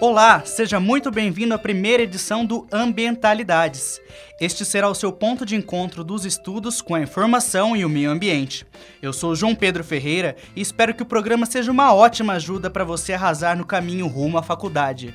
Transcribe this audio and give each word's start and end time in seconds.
Olá, 0.00 0.42
seja 0.46 0.80
muito 0.80 1.10
bem-vindo 1.10 1.52
à 1.52 1.58
primeira 1.58 2.04
edição 2.04 2.46
do 2.46 2.66
Ambientalidades. 2.72 4.00
Este 4.40 4.64
será 4.64 4.88
o 4.88 4.94
seu 4.94 5.12
ponto 5.12 5.44
de 5.44 5.54
encontro 5.54 6.02
dos 6.02 6.24
estudos 6.24 6.80
com 6.80 6.94
a 6.94 7.02
informação 7.02 7.76
e 7.76 7.84
o 7.84 7.88
meio 7.88 8.10
ambiente. 8.10 8.66
Eu 9.02 9.12
sou 9.12 9.36
João 9.36 9.54
Pedro 9.54 9.84
Ferreira 9.84 10.36
e 10.56 10.62
espero 10.62 10.94
que 10.94 11.02
o 11.02 11.06
programa 11.06 11.44
seja 11.44 11.70
uma 11.70 11.92
ótima 11.92 12.32
ajuda 12.32 12.70
para 12.70 12.82
você 12.82 13.12
arrasar 13.12 13.58
no 13.58 13.66
caminho 13.66 14.06
rumo 14.06 14.38
à 14.38 14.42
faculdade. 14.42 15.14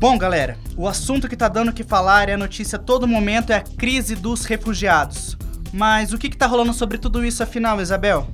Bom, 0.00 0.16
galera, 0.16 0.56
o 0.78 0.88
assunto 0.88 1.28
que 1.28 1.36
tá 1.36 1.46
dando 1.46 1.74
que 1.74 1.84
falar 1.84 2.30
e 2.30 2.32
a 2.32 2.38
notícia 2.38 2.76
a 2.76 2.82
todo 2.82 3.06
momento 3.06 3.50
é 3.50 3.56
a 3.56 3.60
crise 3.60 4.16
dos 4.16 4.46
refugiados. 4.46 5.36
Mas 5.74 6.14
o 6.14 6.16
que, 6.16 6.30
que 6.30 6.38
tá 6.38 6.46
rolando 6.46 6.72
sobre 6.72 6.96
tudo 6.96 7.22
isso 7.22 7.42
afinal, 7.42 7.78
Isabel? 7.82 8.26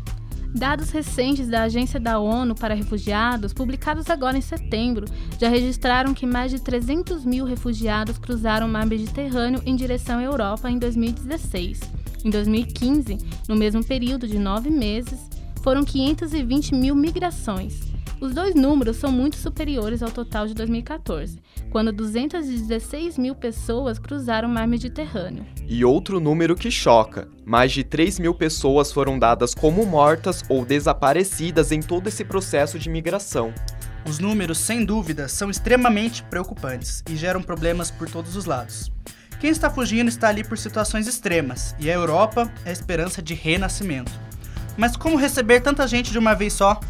Dados 0.55 0.91
recentes 0.91 1.49
da 1.49 1.65
Agência 1.65 1.99
da 1.99 2.21
ONU 2.21 2.55
para 2.55 2.72
Refugiados, 2.72 3.53
publicados 3.53 4.09
agora 4.09 4.38
em 4.38 4.41
setembro, 4.41 5.06
já 5.41 5.49
registraram 5.49 6.15
que 6.15 6.25
mais 6.25 6.53
de 6.53 6.60
300 6.60 7.25
mil 7.25 7.44
refugiados 7.44 8.16
cruzaram 8.16 8.69
o 8.69 8.71
mar 8.71 8.87
Mediterrâneo 8.87 9.60
em 9.66 9.75
direção 9.75 10.21
à 10.21 10.22
Europa 10.22 10.71
em 10.71 10.78
2016. 10.78 11.81
Em 12.25 12.31
2015, 12.31 13.19
no 13.49 13.56
mesmo 13.56 13.84
período 13.84 14.28
de 14.28 14.38
nove 14.38 14.71
meses, 14.71 15.19
foram 15.65 15.82
520 15.82 16.76
mil 16.76 16.94
migrações. 16.94 17.95
Os 18.19 18.32
dois 18.34 18.54
números 18.54 18.97
são 18.97 19.12
muito 19.12 19.37
superiores 19.37 20.03
ao 20.03 20.10
total 20.10 20.47
de 20.47 20.54
2014, 20.54 21.38
quando 21.71 21.93
216 21.93 23.19
mil 23.19 23.34
pessoas 23.34 23.99
cruzaram 23.99 24.49
o 24.49 24.53
mar 24.53 24.66
Mediterrâneo. 24.66 25.44
E 25.69 25.84
outro 25.84 26.19
número 26.19 26.55
que 26.55 26.71
choca: 26.71 27.28
mais 27.44 27.72
de 27.72 27.84
3 27.84 28.19
mil 28.19 28.34
pessoas 28.34 28.91
foram 28.91 29.19
dadas 29.19 29.55
como 29.55 29.84
mortas 29.84 30.43
ou 30.49 30.65
desaparecidas 30.65 31.72
em 31.72 31.81
todo 31.81 32.09
esse 32.09 32.25
processo 32.25 32.78
de 32.78 32.88
migração. 32.88 33.53
Os 34.09 34.19
números, 34.19 34.59
sem 34.59 34.84
dúvida, 34.84 35.28
são 35.28 35.50
extremamente 35.50 36.22
preocupantes 36.22 37.03
e 37.10 37.16
geram 37.16 37.43
problemas 37.43 37.91
por 37.91 38.09
todos 38.09 38.34
os 38.34 38.47
lados. 38.47 38.91
Quem 39.38 39.50
está 39.50 39.69
fugindo 39.69 40.09
está 40.09 40.28
ali 40.28 40.43
por 40.43 40.56
situações 40.56 41.06
extremas, 41.06 41.76
e 41.78 41.91
a 41.91 41.94
Europa 41.94 42.50
é 42.65 42.71
a 42.71 42.72
esperança 42.72 43.21
de 43.21 43.34
renascimento. 43.34 44.12
Mas 44.75 44.97
como 44.97 45.16
receber 45.16 45.60
tanta 45.60 45.87
gente 45.87 46.10
de 46.10 46.19
uma 46.19 46.34
vez 46.34 46.55
só? 46.55 46.81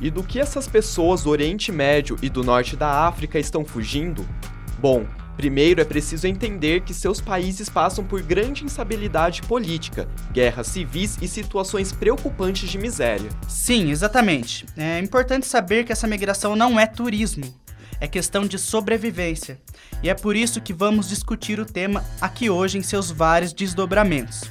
E 0.00 0.10
do 0.10 0.22
que 0.22 0.40
essas 0.40 0.66
pessoas 0.66 1.22
do 1.22 1.30
Oriente 1.30 1.70
Médio 1.70 2.16
e 2.22 2.28
do 2.28 2.42
Norte 2.42 2.76
da 2.76 3.06
África 3.06 3.38
estão 3.38 3.64
fugindo? 3.64 4.26
Bom, 4.78 5.06
primeiro 5.36 5.80
é 5.80 5.84
preciso 5.84 6.26
entender 6.26 6.80
que 6.80 6.92
seus 6.92 7.20
países 7.20 7.68
passam 7.68 8.04
por 8.04 8.20
grande 8.22 8.64
instabilidade 8.64 9.42
política, 9.42 10.08
guerras 10.32 10.66
civis 10.66 11.18
e 11.22 11.28
situações 11.28 11.92
preocupantes 11.92 12.68
de 12.68 12.78
miséria. 12.78 13.30
Sim, 13.48 13.90
exatamente. 13.90 14.66
É 14.76 14.98
importante 14.98 15.46
saber 15.46 15.84
que 15.84 15.92
essa 15.92 16.06
migração 16.06 16.56
não 16.56 16.80
é 16.80 16.86
turismo, 16.86 17.44
é 18.00 18.08
questão 18.08 18.44
de 18.44 18.58
sobrevivência. 18.58 19.60
E 20.02 20.10
é 20.10 20.14
por 20.14 20.34
isso 20.34 20.60
que 20.60 20.72
vamos 20.72 21.08
discutir 21.08 21.60
o 21.60 21.64
tema 21.64 22.04
aqui 22.20 22.50
hoje 22.50 22.76
em 22.76 22.82
seus 22.82 23.10
vários 23.10 23.52
desdobramentos. 23.52 24.42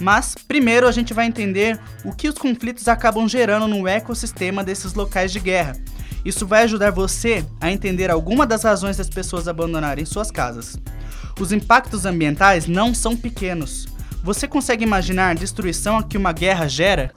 Mas 0.00 0.34
primeiro 0.46 0.86
a 0.86 0.92
gente 0.92 1.14
vai 1.14 1.26
entender 1.26 1.78
o 2.04 2.12
que 2.12 2.28
os 2.28 2.36
conflitos 2.36 2.86
acabam 2.88 3.28
gerando 3.28 3.66
no 3.66 3.88
ecossistema 3.88 4.62
desses 4.62 4.94
locais 4.94 5.32
de 5.32 5.40
guerra. 5.40 5.76
Isso 6.24 6.46
vai 6.46 6.64
ajudar 6.64 6.90
você 6.90 7.44
a 7.60 7.70
entender 7.70 8.10
alguma 8.10 8.46
das 8.46 8.64
razões 8.64 8.96
das 8.96 9.08
pessoas 9.08 9.46
abandonarem 9.46 10.04
suas 10.04 10.30
casas. 10.30 10.76
Os 11.38 11.52
impactos 11.52 12.04
ambientais 12.04 12.66
não 12.66 12.94
são 12.94 13.16
pequenos. 13.16 13.86
Você 14.24 14.48
consegue 14.48 14.82
imaginar 14.82 15.30
a 15.30 15.34
destruição 15.34 16.02
que 16.02 16.18
uma 16.18 16.32
guerra 16.32 16.66
gera? 16.66 17.12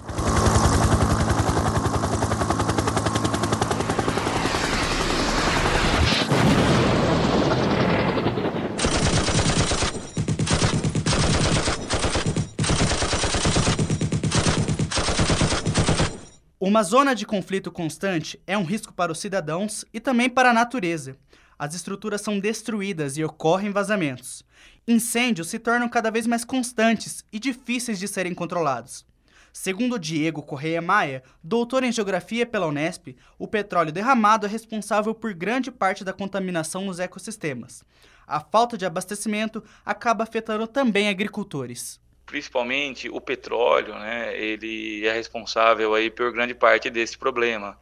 Uma 16.70 16.84
zona 16.84 17.16
de 17.16 17.26
conflito 17.26 17.72
constante 17.72 18.40
é 18.46 18.56
um 18.56 18.64
risco 18.64 18.94
para 18.94 19.12
os 19.12 19.18
cidadãos 19.18 19.84
e 19.92 20.00
também 20.00 20.30
para 20.30 20.52
a 20.52 20.54
natureza. 20.54 21.18
As 21.58 21.74
estruturas 21.74 22.22
são 22.22 22.40
destruídas 22.40 23.18
e 23.18 23.24
ocorrem 23.24 23.72
vazamentos. 23.72 24.44
Incêndios 24.88 25.48
se 25.48 25.58
tornam 25.58 25.90
cada 25.90 26.12
vez 26.12 26.28
mais 26.28 26.46
constantes 26.46 27.26
e 27.34 27.40
difíceis 27.40 27.98
de 27.98 28.08
serem 28.08 28.36
controlados. 28.36 29.04
Segundo 29.52 29.98
Diego 29.98 30.44
Correia 30.44 30.80
Maia, 30.80 31.24
doutor 31.44 31.84
em 31.84 31.92
geografia 31.92 32.46
pela 32.46 32.68
Unesp, 32.68 33.18
o 33.40 33.48
petróleo 33.48 33.92
derramado 33.92 34.46
é 34.46 34.50
responsável 34.50 35.16
por 35.16 35.34
grande 35.34 35.72
parte 35.72 36.04
da 36.04 36.14
contaminação 36.14 36.86
nos 36.86 37.00
ecossistemas. 37.00 37.84
A 38.28 38.40
falta 38.40 38.78
de 38.78 38.86
abastecimento 38.86 39.64
acaba 39.84 40.24
afetando 40.24 40.68
também 40.68 41.10
agricultores 41.10 42.00
principalmente 42.30 43.10
o 43.10 43.20
petróleo, 43.20 43.96
né, 43.96 44.40
ele 44.40 45.04
é 45.04 45.12
responsável 45.12 45.96
aí 45.96 46.12
por 46.12 46.32
grande 46.32 46.54
parte 46.54 46.88
desse 46.88 47.18
problema, 47.18 47.76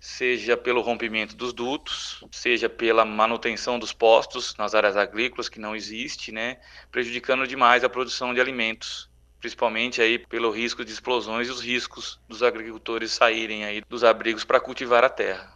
seja 0.00 0.56
pelo 0.56 0.80
rompimento 0.80 1.36
dos 1.36 1.52
dutos, 1.52 2.24
seja 2.32 2.68
pela 2.68 3.04
manutenção 3.04 3.78
dos 3.78 3.92
postos 3.92 4.56
nas 4.58 4.74
áreas 4.74 4.96
agrícolas 4.96 5.48
que 5.48 5.60
não 5.60 5.76
existe, 5.76 6.32
né, 6.32 6.56
prejudicando 6.90 7.46
demais 7.46 7.84
a 7.84 7.88
produção 7.88 8.34
de 8.34 8.40
alimentos, 8.40 9.08
principalmente 9.38 10.02
aí 10.02 10.18
pelo 10.18 10.50
risco 10.50 10.84
de 10.84 10.90
explosões 10.90 11.46
e 11.46 11.52
os 11.52 11.60
riscos 11.60 12.18
dos 12.28 12.42
agricultores 12.42 13.12
saírem 13.12 13.64
aí 13.64 13.80
dos 13.88 14.02
abrigos 14.02 14.42
para 14.42 14.58
cultivar 14.58 15.04
a 15.04 15.08
terra. 15.08 15.54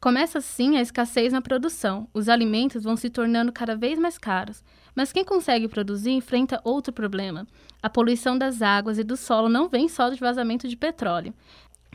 Começa 0.00 0.38
assim 0.38 0.78
a 0.78 0.80
escassez 0.80 1.34
na 1.34 1.42
produção. 1.42 2.08
Os 2.14 2.30
alimentos 2.30 2.84
vão 2.84 2.96
se 2.96 3.10
tornando 3.10 3.52
cada 3.52 3.76
vez 3.76 3.98
mais 3.98 4.16
caros 4.16 4.62
Mas 4.96 5.12
quem 5.12 5.24
consegue 5.24 5.68
produzir 5.68 6.10
enfrenta 6.10 6.60
outro 6.64 6.90
problema. 6.92 7.46
A 7.82 7.90
poluição 7.90 8.36
das 8.36 8.62
águas 8.62 8.98
e 8.98 9.04
do 9.04 9.16
solo 9.16 9.46
não 9.46 9.68
vem 9.68 9.88
só 9.88 10.08
de 10.08 10.18
vazamento 10.18 10.66
de 10.66 10.76
petróleo. 10.76 11.34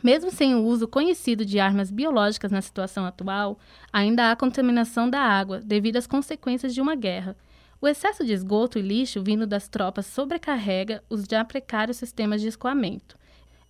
Mesmo 0.02 0.30
sem 0.30 0.54
o 0.54 0.64
uso 0.64 0.86
conhecido 0.86 1.44
de 1.44 1.58
armas 1.58 1.90
biológicas 1.90 2.52
na 2.52 2.62
situação 2.62 3.04
atual, 3.04 3.58
ainda 3.92 4.30
há 4.30 4.36
contaminação 4.36 5.10
da 5.10 5.20
água 5.20 5.60
devido 5.60 5.96
às 5.96 6.06
consequências 6.06 6.72
de 6.72 6.80
uma 6.80 6.94
guerra. 6.94 7.36
O 7.80 7.88
excesso 7.88 8.24
de 8.24 8.32
esgoto 8.32 8.78
e 8.78 8.82
lixo 8.82 9.22
vindo 9.22 9.46
das 9.48 9.68
tropas 9.68 10.06
sobrecarrega 10.06 11.02
os 11.10 11.24
já 11.28 11.44
precários 11.44 11.96
sistemas 11.96 12.40
de 12.40 12.46
escoamento. 12.46 13.16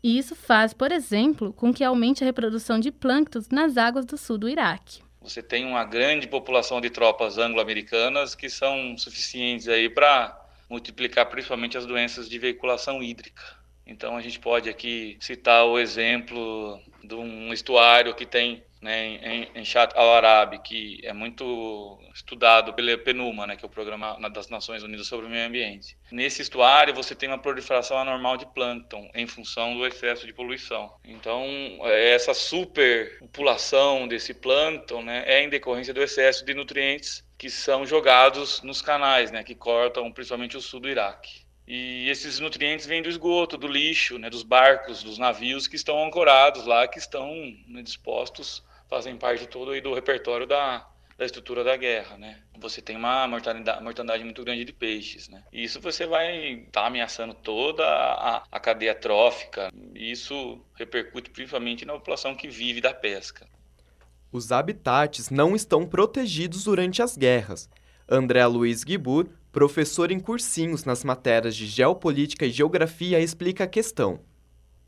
E 0.02 0.18
isso 0.18 0.34
faz, 0.34 0.74
por 0.74 0.92
exemplo, 0.92 1.52
com 1.54 1.72
que 1.72 1.84
aumente 1.84 2.22
a 2.22 2.26
reprodução 2.26 2.78
de 2.78 2.90
plânctons 2.90 3.48
nas 3.48 3.78
águas 3.78 4.04
do 4.04 4.18
sul 4.18 4.36
do 4.36 4.48
Iraque. 4.48 5.00
Você 5.22 5.42
tem 5.42 5.64
uma 5.64 5.84
grande 5.84 6.26
população 6.26 6.80
de 6.80 6.90
tropas 6.90 7.38
anglo-americanas 7.38 8.34
que 8.34 8.50
são 8.50 8.96
suficientes 8.98 9.68
aí 9.68 9.88
para 9.88 10.36
multiplicar 10.68 11.26
principalmente 11.26 11.78
as 11.78 11.86
doenças 11.86 12.28
de 12.28 12.38
veiculação 12.38 13.02
hídrica. 13.02 13.42
Então 13.86 14.16
a 14.16 14.20
gente 14.20 14.40
pode 14.40 14.68
aqui 14.68 15.16
citar 15.20 15.64
o 15.64 15.78
exemplo 15.78 16.80
de 17.04 17.14
um 17.14 17.52
estuário 17.52 18.14
que 18.14 18.26
tem 18.26 18.64
né, 18.82 19.06
em, 19.06 19.48
em 19.54 19.64
Chat 19.64 19.96
al-Arabi, 19.96 20.58
que 20.58 21.00
é 21.04 21.12
muito 21.12 22.00
estudado 22.12 22.74
pela 22.74 22.98
PNUMA, 22.98 23.46
né, 23.46 23.56
que 23.56 23.64
é 23.64 23.66
o 23.66 23.70
Programa 23.70 24.18
das 24.30 24.48
Nações 24.48 24.82
Unidas 24.82 25.06
sobre 25.06 25.26
o 25.26 25.30
Meio 25.30 25.46
Ambiente. 25.46 25.96
Nesse 26.10 26.42
estuário, 26.42 26.92
você 26.92 27.14
tem 27.14 27.28
uma 27.28 27.38
proliferação 27.38 27.96
anormal 27.96 28.36
de 28.36 28.44
plâncton 28.46 29.08
em 29.14 29.26
função 29.26 29.76
do 29.76 29.86
excesso 29.86 30.26
de 30.26 30.32
poluição. 30.32 30.92
Então, 31.04 31.46
essa 31.84 32.34
superpopulação 32.34 34.08
desse 34.08 34.34
plâncton 34.34 35.02
né, 35.02 35.22
é 35.26 35.42
em 35.42 35.48
decorrência 35.48 35.94
do 35.94 36.02
excesso 36.02 36.44
de 36.44 36.52
nutrientes 36.52 37.24
que 37.38 37.48
são 37.48 37.86
jogados 37.86 38.62
nos 38.62 38.82
canais, 38.82 39.30
né, 39.30 39.44
que 39.44 39.54
cortam 39.54 40.10
principalmente 40.10 40.56
o 40.56 40.60
sul 40.60 40.80
do 40.80 40.88
Iraque. 40.88 41.42
E 41.66 42.08
esses 42.10 42.40
nutrientes 42.40 42.84
vêm 42.84 43.00
do 43.00 43.08
esgoto, 43.08 43.56
do 43.56 43.68
lixo, 43.68 44.18
né, 44.18 44.28
dos 44.28 44.42
barcos, 44.42 45.04
dos 45.04 45.18
navios 45.18 45.68
que 45.68 45.76
estão 45.76 46.04
ancorados 46.04 46.66
lá, 46.66 46.88
que 46.88 46.98
estão 46.98 47.32
né, 47.68 47.80
dispostos 47.82 48.62
fazem 48.92 49.16
parte 49.16 49.46
todo 49.46 49.80
do 49.80 49.94
repertório 49.94 50.46
da, 50.46 50.86
da 51.16 51.24
estrutura 51.24 51.64
da 51.64 51.74
guerra, 51.78 52.18
né? 52.18 52.42
Você 52.60 52.82
tem 52.82 52.94
uma 52.94 53.26
mortalidade, 53.26 53.82
mortandade 53.82 54.22
muito 54.22 54.44
grande 54.44 54.66
de 54.66 54.72
peixes, 54.74 55.30
né? 55.30 55.42
E 55.50 55.64
isso 55.64 55.80
você 55.80 56.04
vai 56.06 56.56
estar 56.56 56.82
tá 56.82 56.86
ameaçando 56.88 57.32
toda 57.32 57.82
a, 57.86 58.44
a 58.52 58.60
cadeia 58.60 58.94
trófica. 58.94 59.72
E 59.94 60.10
isso 60.10 60.60
repercute 60.74 61.30
principalmente 61.30 61.86
na 61.86 61.94
população 61.94 62.34
que 62.34 62.50
vive 62.50 62.82
da 62.82 62.92
pesca. 62.92 63.48
Os 64.30 64.52
habitats 64.52 65.30
não 65.30 65.56
estão 65.56 65.86
protegidos 65.86 66.64
durante 66.64 67.00
as 67.00 67.16
guerras. 67.16 67.70
André 68.06 68.44
Luiz 68.44 68.84
Guibur, 68.84 69.26
professor 69.50 70.10
em 70.10 70.20
cursinhos 70.20 70.84
nas 70.84 71.02
matérias 71.02 71.56
de 71.56 71.64
Geopolítica 71.64 72.44
e 72.44 72.50
Geografia, 72.50 73.18
explica 73.18 73.64
a 73.64 73.66
questão. 73.68 74.20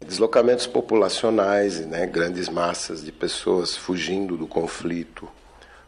Deslocamentos 0.07 0.67
populacionais, 0.67 1.85
né, 1.87 2.07
grandes 2.07 2.49
massas 2.49 3.05
de 3.05 3.11
pessoas 3.11 3.77
fugindo 3.77 4.37
do 4.37 4.47
conflito, 4.47 5.29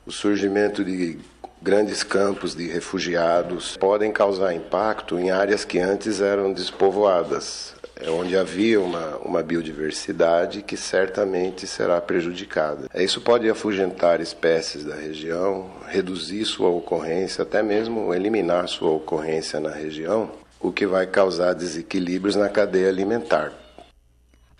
o 0.06 0.12
surgimento 0.12 0.84
de 0.84 1.18
grandes 1.60 2.02
campos 2.02 2.54
de 2.54 2.66
refugiados 2.66 3.76
podem 3.76 4.12
causar 4.12 4.54
impacto 4.54 5.18
em 5.18 5.30
áreas 5.30 5.64
que 5.64 5.78
antes 5.78 6.20
eram 6.20 6.52
despovoadas, 6.52 7.74
é 7.96 8.10
onde 8.10 8.36
havia 8.36 8.80
uma, 8.80 9.16
uma 9.18 9.42
biodiversidade 9.42 10.62
que 10.62 10.76
certamente 10.76 11.66
será 11.66 12.00
prejudicada. 12.00 12.88
Isso 12.94 13.20
pode 13.20 13.48
afugentar 13.48 14.20
espécies 14.20 14.84
da 14.84 14.94
região, 14.94 15.70
reduzir 15.88 16.44
sua 16.44 16.68
ocorrência, 16.68 17.42
até 17.42 17.62
mesmo 17.62 18.14
eliminar 18.14 18.68
sua 18.68 18.90
ocorrência 18.90 19.58
na 19.58 19.70
região, 19.70 20.30
o 20.60 20.70
que 20.70 20.86
vai 20.86 21.06
causar 21.06 21.54
desequilíbrios 21.54 22.36
na 22.36 22.48
cadeia 22.48 22.88
alimentar. 22.88 23.52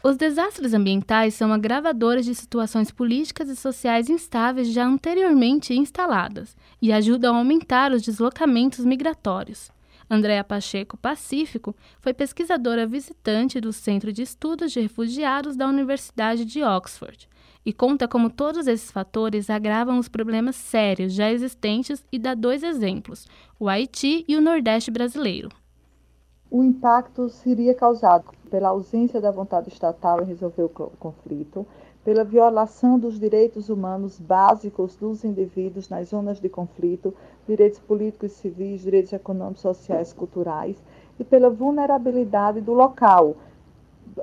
Os 0.09 0.17
desastres 0.17 0.73
ambientais 0.73 1.35
são 1.35 1.53
agravadores 1.53 2.25
de 2.25 2.33
situações 2.33 2.93
políticas 2.93 3.49
e 3.49 3.57
sociais 3.57 4.09
instáveis 4.09 4.69
já 4.69 4.87
anteriormente 4.87 5.75
instaladas 5.75 6.57
e 6.81 6.93
ajudam 6.93 7.35
a 7.35 7.39
aumentar 7.39 7.91
os 7.91 8.03
deslocamentos 8.03 8.85
migratórios. 8.85 9.69
Andréa 10.09 10.45
Pacheco 10.45 10.97
Pacífico 10.97 11.75
foi 11.99 12.15
pesquisadora 12.15 12.87
visitante 12.87 13.61
do 13.61 13.73
Centro 13.73 14.13
de 14.13 14.23
Estudos 14.23 14.71
de 14.71 14.81
Refugiados 14.81 15.57
da 15.57 15.67
Universidade 15.67 16.45
de 16.45 16.63
Oxford 16.63 17.29
e 17.65 17.73
conta 17.73 18.07
como 18.07 18.31
todos 18.31 18.69
esses 18.69 18.93
fatores 18.93 19.51
agravam 19.51 19.99
os 19.99 20.09
problemas 20.09 20.55
sérios 20.55 21.15
já 21.15 21.33
existentes 21.33 22.07
e 22.13 22.19
dá 22.21 22.33
dois 22.33 22.63
exemplos: 22.63 23.27
o 23.59 23.69
Haiti 23.69 24.25
e 24.29 24.37
o 24.37 24.41
Nordeste 24.41 24.89
brasileiro. 24.89 25.49
O 26.49 26.63
impacto 26.63 27.29
seria 27.29 27.75
causado 27.75 28.36
pela 28.51 28.69
ausência 28.69 29.21
da 29.21 29.31
vontade 29.31 29.69
estatal 29.69 30.23
em 30.23 30.27
resolver 30.27 30.63
o 30.63 30.69
conflito, 30.69 31.67
pela 32.05 32.23
violação 32.23 32.99
dos 32.99 33.19
direitos 33.19 33.69
humanos 33.69 34.21
básicos 34.21 34.95
dos 34.95 35.25
indivíduos 35.25 35.89
nas 35.89 36.09
zonas 36.09 36.41
de 36.41 36.49
conflito, 36.49 37.13
direitos 37.49 37.81
políticos 37.81 38.33
e 38.33 38.35
civis, 38.37 38.83
direitos 38.83 39.13
econômicos, 39.13 39.63
sociais 39.63 40.13
culturais, 40.13 40.77
e 41.19 41.25
pela 41.25 41.51
vulnerabilidade 41.51 42.61
do 42.61 42.73
local. 42.73 43.37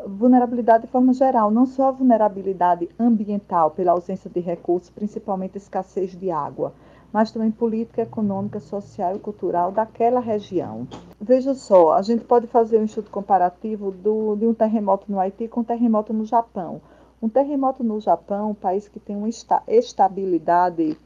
Vulnerabilidade 0.08 0.86
de 0.86 0.92
forma 0.92 1.14
geral, 1.14 1.52
não 1.52 1.66
só 1.66 1.90
a 1.90 1.92
vulnerabilidade 1.92 2.90
ambiental, 2.98 3.72
pela 3.72 3.92
ausência 3.92 4.30
de 4.30 4.40
recursos, 4.40 4.90
principalmente 4.90 5.58
escassez 5.58 6.18
de 6.18 6.32
água, 6.32 6.74
mas 7.14 7.32
também 7.32 7.52
política, 7.52 8.02
econômica, 8.02 8.60
social 8.60 9.16
e 9.16 9.20
cultural 9.20 9.72
daquela 9.72 10.20
região. 10.20 10.88
Veja 11.22 11.54
só, 11.54 11.94
a 11.94 12.02
gente 12.02 12.26
pode 12.26 12.48
fazer 12.48 12.80
um 12.80 12.86
estudo 12.86 13.12
comparativo 13.12 13.92
do, 13.92 14.36
de 14.36 14.48
um 14.48 14.54
terremoto 14.54 15.06
no 15.12 15.20
Haiti 15.20 15.48
com 15.48 15.60
um 15.60 15.64
terremoto 15.64 16.12
no 16.12 16.26
Japão. 16.26 16.82
Um 17.22 17.30
terremoto 17.30 17.84
no 17.84 18.02
Japão, 18.02 18.50
um 18.50 18.56
país 18.56 18.88
que 18.88 19.00
tem 19.00 19.16
uma 19.16 19.30
estabilidade 19.68 20.98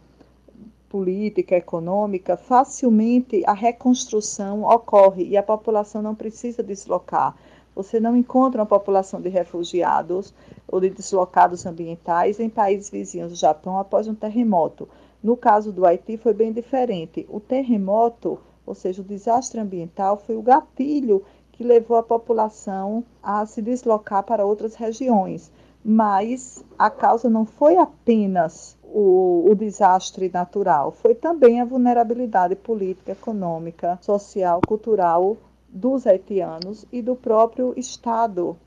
política, 0.90 1.56
econômica, 1.56 2.38
facilmente 2.38 3.44
a 3.46 3.54
reconstrução 3.54 4.64
ocorre 4.64 5.28
e 5.28 5.36
a 5.36 5.44
população 5.44 6.02
não 6.02 6.16
precisa 6.16 6.64
deslocar. 6.64 7.36
Você 7.76 8.00
não 8.00 8.16
encontra 8.16 8.62
uma 8.62 8.66
população 8.66 9.22
de 9.22 9.30
refugiados 9.30 10.34
ou 10.68 10.80
de 10.80 10.90
deslocados 10.90 11.66
ambientais 11.66 12.40
em 12.40 12.50
países 12.50 12.90
vizinhos 12.90 13.32
do 13.32 13.38
Japão 13.38 13.78
após 13.78 14.08
um 14.08 14.16
terremoto. 14.16 14.88
No 15.22 15.36
caso 15.36 15.72
do 15.72 15.86
Haiti, 15.86 16.18
foi 16.18 16.34
bem 16.34 16.52
diferente. 16.52 17.26
O 17.30 17.40
terremoto, 17.40 18.40
ou 18.66 18.76
seja, 18.76 19.02
o 19.02 19.06
desastre 19.06 19.60
ambiental, 19.60 20.18
foi 20.18 20.36
o 20.36 20.42
gatilho 20.42 21.24
que 21.52 21.64
levou 21.64 21.98
a 21.98 22.04
população 22.04 23.04
a 23.22 23.46
se 23.46 23.62
deslocar 23.62 24.24
para 24.24 24.46
outras 24.46 24.76
regiões. 24.76 25.52
Mas 25.84 26.64
a 26.78 26.90
causa 26.90 27.30
não 27.30 27.46
foi 27.46 27.78
apenas 27.78 28.78
o, 28.84 29.46
o, 29.50 29.56
desastre 29.56 30.30
natural, 30.34 30.92
foi 30.92 31.16
também 31.16 31.60
a 31.60 31.66
vulnerabilidade 31.66 32.56
política, 32.56 33.12
econômica, 33.12 33.98
social, 34.02 34.62
cultural 34.66 35.38
dos 35.70 36.08
haitianos 36.08 36.86
e 36.92 37.02
do 37.02 37.16
próprio 37.16 37.74
Estado 37.76 38.58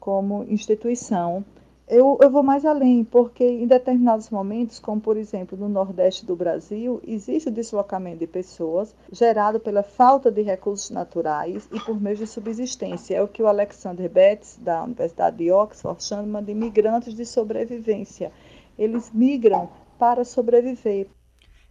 como 0.00 0.44
instituição 0.44 1.44
eu, 1.88 2.18
eu 2.20 2.30
vou 2.30 2.42
mais 2.42 2.64
além, 2.64 3.02
porque 3.02 3.44
em 3.44 3.66
determinados 3.66 4.30
momentos, 4.30 4.78
como 4.78 5.00
por 5.00 5.16
exemplo 5.16 5.56
no 5.56 5.68
Nordeste 5.68 6.26
do 6.26 6.36
Brasil, 6.36 7.00
existe 7.06 7.48
o 7.48 7.52
deslocamento 7.52 8.18
de 8.18 8.26
pessoas 8.26 8.94
gerado 9.10 9.58
pela 9.58 9.82
falta 9.82 10.30
de 10.30 10.42
recursos 10.42 10.90
naturais 10.90 11.68
e 11.72 11.80
por 11.80 12.00
meio 12.00 12.16
de 12.16 12.26
subsistência. 12.26 13.16
É 13.16 13.22
o 13.22 13.28
que 13.28 13.42
o 13.42 13.46
Alexander 13.46 14.08
Betts, 14.10 14.58
da 14.60 14.84
Universidade 14.84 15.38
de 15.38 15.50
Oxford, 15.50 16.02
chama 16.02 16.42
de 16.42 16.54
migrantes 16.54 17.14
de 17.14 17.24
sobrevivência. 17.24 18.30
Eles 18.78 19.10
migram 19.12 19.70
para 19.98 20.24
sobreviver. 20.24 21.08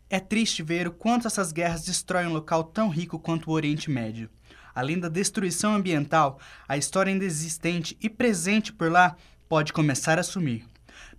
É 0.09 0.19
triste 0.19 0.63
ver 0.63 0.88
o 0.88 0.91
quanto 0.91 1.27
essas 1.27 1.51
guerras 1.51 1.83
destroem 1.83 2.27
um 2.27 2.33
local 2.33 2.63
tão 2.63 2.89
rico 2.89 3.19
quanto 3.19 3.50
o 3.50 3.53
Oriente 3.53 3.91
Médio. 3.91 4.29
Além 4.74 5.00
da 5.00 5.09
destruição 5.09 5.74
ambiental, 5.74 6.39
a 6.67 6.77
história 6.77 7.12
ainda 7.12 7.25
existente 7.25 7.97
e 8.01 8.09
presente 8.09 8.71
por 8.71 8.91
lá 8.91 9.15
pode 9.48 9.74
começar 9.74 10.20
a 10.20 10.24
sumir. 10.24 10.66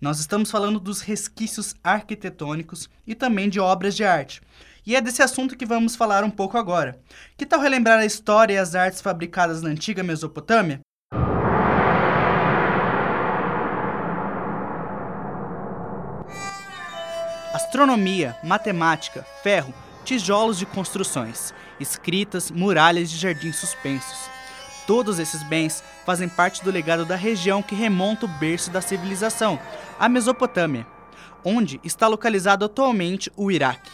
Nós 0.00 0.20
estamos 0.20 0.50
falando 0.50 0.78
dos 0.78 1.00
resquícios 1.00 1.74
arquitetônicos 1.82 2.88
e 3.06 3.14
também 3.14 3.48
de 3.48 3.58
obras 3.58 3.96
de 3.96 4.04
arte. 4.04 4.40
E 4.86 4.94
é 4.94 5.00
desse 5.00 5.22
assunto 5.22 5.56
que 5.56 5.66
vamos 5.66 5.96
falar 5.96 6.24
um 6.24 6.30
pouco 6.30 6.56
agora. 6.56 6.98
Que 7.36 7.44
tal 7.44 7.60
relembrar 7.60 7.98
a 7.98 8.06
história 8.06 8.54
e 8.54 8.58
as 8.58 8.74
artes 8.74 9.00
fabricadas 9.00 9.60
na 9.60 9.70
antiga 9.70 10.02
Mesopotâmia? 10.02 10.80
Astronomia, 17.52 18.36
matemática, 18.42 19.26
ferro, 19.42 19.74
tijolos 20.04 20.58
de 20.58 20.64
construções, 20.64 21.52
escritas, 21.78 22.50
muralhas 22.50 23.10
de 23.10 23.18
jardins 23.18 23.56
suspensos. 23.56 24.37
Todos 24.88 25.18
esses 25.18 25.42
bens 25.42 25.84
fazem 26.06 26.30
parte 26.30 26.64
do 26.64 26.70
legado 26.70 27.04
da 27.04 27.14
região 27.14 27.62
que 27.62 27.74
remonta 27.74 28.24
o 28.24 28.28
berço 28.40 28.70
da 28.70 28.80
civilização, 28.80 29.60
a 30.00 30.08
Mesopotâmia, 30.08 30.86
onde 31.44 31.78
está 31.84 32.08
localizado 32.08 32.64
atualmente 32.64 33.30
o 33.36 33.50
Iraque. 33.50 33.90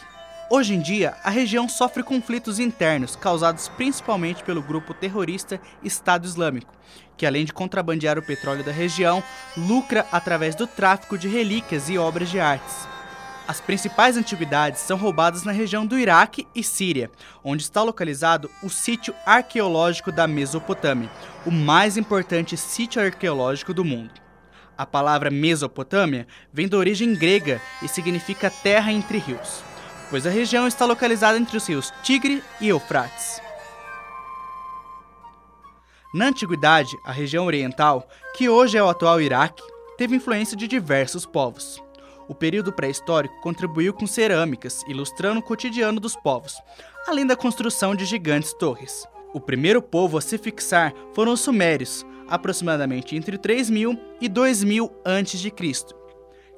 Hoje 0.49 0.73
em 0.73 0.79
dia, 0.79 1.17
a 1.21 1.29
região 1.29 1.67
sofre 1.67 2.01
conflitos 2.01 2.59
internos 2.59 3.13
causados 3.13 3.67
principalmente 3.67 4.41
pelo 4.41 4.61
grupo 4.61 4.93
terrorista 4.93 5.59
Estado 5.83 6.23
Islâmico, 6.23 6.73
que 7.17 7.25
além 7.25 7.43
de 7.43 7.51
contrabandear 7.51 8.17
o 8.17 8.25
petróleo 8.25 8.63
da 8.63 8.71
região, 8.71 9.21
lucra 9.57 10.05
através 10.13 10.55
do 10.55 10.65
tráfico 10.65 11.17
de 11.17 11.27
relíquias 11.27 11.89
e 11.89 11.97
obras 11.97 12.29
de 12.29 12.39
artes. 12.39 12.94
As 13.47 13.61
principais 13.61 14.17
antiguidades 14.17 14.81
são 14.81 14.97
roubadas 14.97 15.43
na 15.43 15.51
região 15.51 15.85
do 15.85 15.99
Iraque 15.99 16.47
e 16.55 16.63
Síria, 16.63 17.11
onde 17.43 17.63
está 17.63 17.83
localizado 17.83 18.49
o 18.63 18.69
sítio 18.69 19.13
arqueológico 19.25 20.11
da 20.11 20.27
Mesopotâmia, 20.27 21.11
o 21.45 21.51
mais 21.51 21.97
importante 21.97 22.57
sítio 22.57 23.01
arqueológico 23.01 23.73
do 23.73 23.85
mundo. 23.85 24.13
A 24.77 24.85
palavra 24.85 25.29
Mesopotâmia 25.29 26.27
vem 26.51 26.67
da 26.67 26.77
origem 26.77 27.13
grega 27.13 27.61
e 27.81 27.87
significa 27.87 28.49
terra 28.49 28.91
entre 28.91 29.19
rios 29.19 29.63
pois 30.09 30.25
a 30.25 30.29
região 30.29 30.67
está 30.67 30.85
localizada 30.85 31.37
entre 31.37 31.57
os 31.57 31.67
rios 31.67 31.93
Tigre 32.03 32.43
e 32.61 32.69
Eufrates. 32.69 33.41
Na 36.13 36.27
antiguidade, 36.27 36.95
a 37.03 37.11
região 37.11 37.45
oriental, 37.45 38.07
que 38.35 38.47
hoje 38.47 38.77
é 38.77 38.83
o 38.83 38.87
atual 38.87 39.19
Iraque, 39.19 39.63
teve 39.97 40.15
influência 40.15 40.55
de 40.55 40.67
diversos 40.67 41.25
povos. 41.25 41.83
O 42.27 42.33
período 42.33 42.73
pré-histórico 42.73 43.39
contribuiu 43.41 43.93
com 43.93 44.07
cerâmicas, 44.07 44.83
ilustrando 44.87 45.39
o 45.39 45.43
cotidiano 45.43 45.99
dos 45.99 46.15
povos, 46.15 46.55
além 47.07 47.25
da 47.25 47.35
construção 47.35 47.95
de 47.95 48.05
gigantes 48.05 48.53
torres. 48.53 49.05
O 49.33 49.39
primeiro 49.39 49.81
povo 49.81 50.17
a 50.17 50.21
se 50.21 50.37
fixar 50.37 50.93
foram 51.13 51.33
os 51.33 51.41
sumérios, 51.41 52.05
aproximadamente 52.27 53.15
entre 53.15 53.37
3000 53.37 53.99
e 54.19 54.27
2000 54.29 54.91
a.C., 55.03 55.51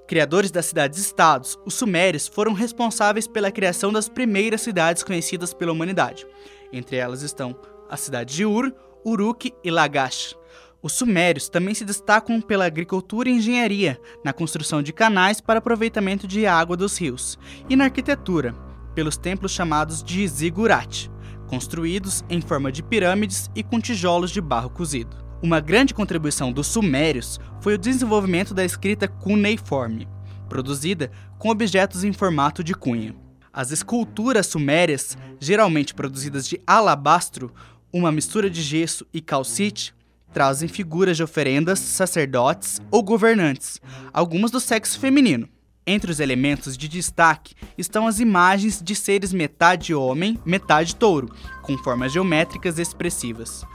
Criadores 0.07 0.51
das 0.51 0.67
cidades-estados, 0.67 1.59
os 1.65 1.73
sumérios 1.73 2.29
foram 2.29 2.53
responsáveis 2.53 3.27
pela 3.27 3.51
criação 3.51 3.91
das 3.91 4.07
primeiras 4.07 4.61
cidades 4.61 5.03
conhecidas 5.03 5.53
pela 5.53 5.73
humanidade. 5.73 6.25
Entre 6.71 6.95
elas 6.95 7.23
estão 7.23 7.59
as 7.89 7.99
cidades 7.99 8.33
de 8.33 8.45
Ur, 8.45 8.73
Uruk 9.05 9.53
e 9.61 9.69
Lagash. 9.69 10.33
Os 10.81 10.93
sumérios 10.93 11.49
também 11.49 11.73
se 11.73 11.83
destacam 11.83 12.39
pela 12.39 12.65
agricultura 12.65 13.29
e 13.29 13.33
engenharia, 13.33 13.99
na 14.23 14.31
construção 14.31 14.83
de 14.83 14.93
canais 14.93 15.41
para 15.41 15.59
aproveitamento 15.59 16.27
de 16.27 16.45
água 16.45 16.77
dos 16.77 16.97
rios, 16.99 17.37
e 17.67 17.75
na 17.75 17.85
arquitetura, 17.85 18.53
pelos 18.93 19.17
templos 19.17 19.51
chamados 19.51 20.03
de 20.03 20.27
zigurat, 20.27 21.09
construídos 21.47 22.23
em 22.29 22.41
forma 22.41 22.71
de 22.71 22.83
pirâmides 22.83 23.49
e 23.55 23.63
com 23.63 23.79
tijolos 23.79 24.31
de 24.31 24.39
barro 24.39 24.69
cozido. 24.69 25.17
Uma 25.41 25.59
grande 25.59 25.93
contribuição 25.93 26.51
dos 26.51 26.67
sumérios 26.67 27.39
foi 27.61 27.75
o 27.75 27.77
desenvolvimento 27.77 28.53
da 28.53 28.65
escrita 28.65 29.07
cuneiforme, 29.07 30.07
produzida 30.47 31.11
com 31.37 31.49
objetos 31.49 32.03
em 32.03 32.13
formato 32.13 32.63
de 32.63 32.73
cunha. 32.73 33.15
As 33.51 33.71
esculturas 33.71 34.45
sumérias, 34.47 35.17
geralmente 35.39 35.93
produzidas 35.93 36.47
de 36.47 36.61
alabastro, 36.67 37.51
uma 37.91 38.11
mistura 38.11 38.49
de 38.49 38.61
gesso 38.61 39.05
e 39.13 39.21
calcite, 39.21 39.95
trazem 40.37 40.69
figuras 40.69 41.17
de 41.17 41.23
oferendas, 41.23 41.79
sacerdotes 41.79 42.79
ou 42.91 43.01
governantes, 43.01 43.81
algumas 44.13 44.51
do 44.51 44.59
sexo 44.59 44.99
feminino. 44.99 45.49
Entre 45.85 46.11
os 46.11 46.19
elementos 46.19 46.77
de 46.77 46.87
destaque 46.87 47.55
estão 47.77 48.05
as 48.05 48.19
imagens 48.19 48.81
de 48.81 48.93
seres 48.93 49.33
metade 49.33 49.95
homem, 49.95 50.39
metade 50.45 50.95
touro, 50.95 51.33
com 51.63 51.77
formas 51.79 52.11
geométricas 52.11 52.77
expressivas 52.77 53.65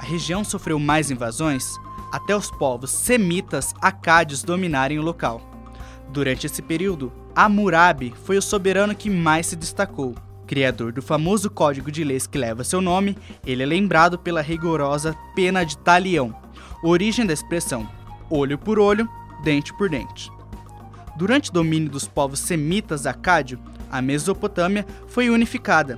a 0.00 0.02
região 0.02 0.42
sofreu 0.42 0.78
mais 0.78 1.10
invasões 1.10 1.78
até 2.10 2.34
os 2.34 2.50
povos 2.50 2.90
semitas 2.90 3.74
acádios 3.82 4.42
dominarem 4.42 4.98
o 4.98 5.02
local. 5.02 5.42
Durante 6.08 6.46
esse 6.46 6.62
período, 6.62 7.12
Hammurabi 7.36 8.14
foi 8.24 8.38
o 8.38 8.42
soberano 8.42 8.94
que 8.94 9.10
mais 9.10 9.48
se 9.48 9.56
destacou. 9.56 10.14
Criador 10.50 10.90
do 10.90 11.00
famoso 11.00 11.48
código 11.48 11.92
de 11.92 12.02
leis 12.02 12.26
que 12.26 12.36
leva 12.36 12.64
seu 12.64 12.80
nome, 12.80 13.16
ele 13.46 13.62
é 13.62 13.66
lembrado 13.66 14.18
pela 14.18 14.40
rigorosa 14.40 15.16
pena 15.32 15.62
de 15.62 15.78
talião, 15.78 16.34
origem 16.82 17.24
da 17.24 17.32
expressão 17.32 17.88
olho 18.28 18.58
por 18.58 18.76
olho, 18.76 19.08
dente 19.44 19.72
por 19.72 19.88
dente. 19.88 20.28
Durante 21.16 21.50
o 21.50 21.52
domínio 21.52 21.88
dos 21.88 22.08
povos 22.08 22.40
semitas 22.40 23.06
acádio, 23.06 23.60
a 23.88 24.02
Mesopotâmia 24.02 24.84
foi 25.06 25.30
unificada, 25.30 25.96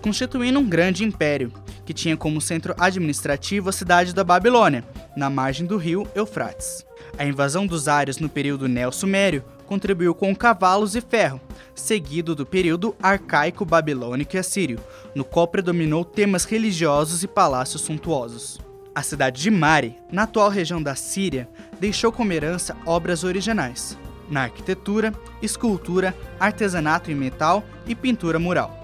constituindo 0.00 0.58
um 0.58 0.68
grande 0.68 1.04
império, 1.04 1.52
que 1.86 1.94
tinha 1.94 2.16
como 2.16 2.40
centro 2.40 2.74
administrativo 2.80 3.68
a 3.68 3.72
cidade 3.72 4.12
da 4.12 4.24
Babilônia, 4.24 4.84
na 5.16 5.30
margem 5.30 5.64
do 5.64 5.76
rio 5.76 6.08
Eufrates. 6.12 6.84
A 7.16 7.24
invasão 7.24 7.68
dos 7.68 7.86
ários 7.86 8.18
no 8.18 8.28
período 8.28 8.66
neo-sumério 8.66 9.44
contribuiu 9.72 10.14
com 10.14 10.36
cavalos 10.36 10.94
e 10.94 11.00
ferro, 11.00 11.40
seguido 11.74 12.34
do 12.34 12.44
período 12.44 12.94
arcaico 13.02 13.64
babilônico 13.64 14.36
e 14.36 14.38
assírio, 14.38 14.78
no 15.14 15.24
qual 15.24 15.48
predominou 15.48 16.04
temas 16.04 16.44
religiosos 16.44 17.22
e 17.22 17.26
palácios 17.26 17.80
suntuosos. 17.80 18.60
A 18.94 19.02
cidade 19.02 19.40
de 19.40 19.50
Mari, 19.50 19.96
na 20.12 20.24
atual 20.24 20.50
região 20.50 20.82
da 20.82 20.94
Síria, 20.94 21.48
deixou 21.80 22.12
como 22.12 22.34
herança 22.34 22.76
obras 22.84 23.24
originais, 23.24 23.96
na 24.28 24.42
arquitetura, 24.42 25.14
escultura, 25.40 26.14
artesanato 26.38 27.10
em 27.10 27.14
metal 27.14 27.64
e 27.86 27.94
pintura 27.94 28.38
mural. 28.38 28.78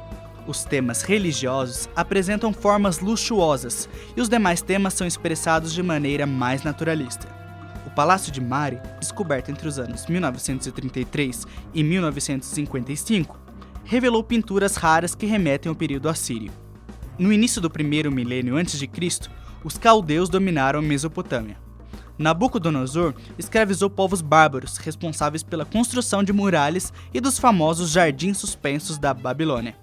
Os 0.47 0.65
temas 0.65 1.03
religiosos 1.03 1.87
apresentam 1.95 2.51
formas 2.51 3.01
luxuosas 3.01 3.87
e 4.17 4.23
os 4.23 4.29
demais 4.31 4.63
temas 4.63 4.95
são 4.95 5.07
expressados 5.07 5.75
de 5.75 5.83
maneira 5.83 6.25
mais 6.25 6.63
naturalista. 6.63 7.38
Palácio 7.99 8.31
de 8.31 8.41
Mari, 8.41 8.81
descoberto 9.01 9.51
entre 9.51 9.67
os 9.67 9.77
anos 9.77 10.07
1933 10.07 11.45
e 11.75 11.83
1955, 11.83 13.37
revelou 13.83 14.23
pinturas 14.23 14.77
raras 14.77 15.17
que 15.17 15.27
remetem 15.27 15.69
ao 15.69 15.75
período 15.75 16.09
assírio. 16.09 16.53
No 17.19 17.33
início 17.33 17.61
do 17.61 17.69
primeiro 17.69 18.13
milênio 18.13 18.57
antes 18.57 18.79
de 18.79 18.87
Cristo, 18.87 19.29
os 19.65 19.77
caldeus 19.77 20.29
dominaram 20.29 20.79
a 20.79 20.83
Mesopotâmia. 20.83 21.57
Nabucodonosor 22.17 23.15
escravizou 23.37 23.91
povos 23.91 24.23
bárbaros 24.23 24.77
responsáveis 24.77 25.43
pela 25.43 25.65
construção 25.65 26.23
de 26.23 26.33
muralhas 26.33 26.93
e 27.13 27.21
dos 27.21 27.37
famosos 27.37 27.91
jardins 27.91 28.39
suspensos 28.39 28.97
da 28.97 29.13
Babilônia. 29.13 29.77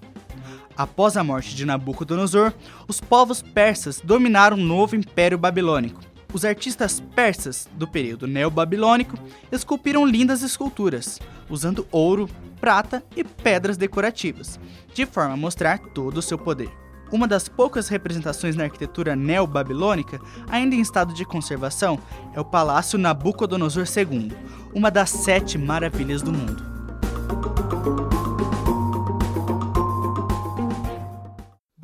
Após 0.74 1.18
a 1.18 1.22
morte 1.22 1.54
de 1.54 1.66
Nabucodonosor, 1.66 2.54
os 2.88 2.98
povos 2.98 3.42
persas 3.42 4.00
dominaram 4.02 4.56
o 4.56 4.64
novo 4.64 4.96
Império 4.96 5.36
Babilônico. 5.36 6.15
Os 6.36 6.44
artistas 6.44 7.00
persas 7.00 7.66
do 7.78 7.88
período 7.88 8.26
neobabilônico 8.26 9.16
esculpiram 9.50 10.04
lindas 10.04 10.42
esculturas, 10.42 11.18
usando 11.48 11.88
ouro, 11.90 12.28
prata 12.60 13.02
e 13.16 13.24
pedras 13.24 13.78
decorativas, 13.78 14.60
de 14.92 15.06
forma 15.06 15.32
a 15.32 15.36
mostrar 15.38 15.78
todo 15.78 16.18
o 16.18 16.22
seu 16.22 16.36
poder. 16.36 16.68
Uma 17.10 17.26
das 17.26 17.48
poucas 17.48 17.88
representações 17.88 18.54
na 18.54 18.64
arquitetura 18.64 19.16
neobabilônica 19.16 20.20
ainda 20.46 20.74
em 20.74 20.80
estado 20.82 21.14
de 21.14 21.24
conservação 21.24 21.98
é 22.34 22.38
o 22.38 22.44
Palácio 22.44 22.98
Nabucodonosor 22.98 23.86
II, 23.86 24.30
uma 24.74 24.90
das 24.90 25.08
sete 25.08 25.56
maravilhas 25.56 26.20
do 26.20 26.34
mundo. 26.34 28.15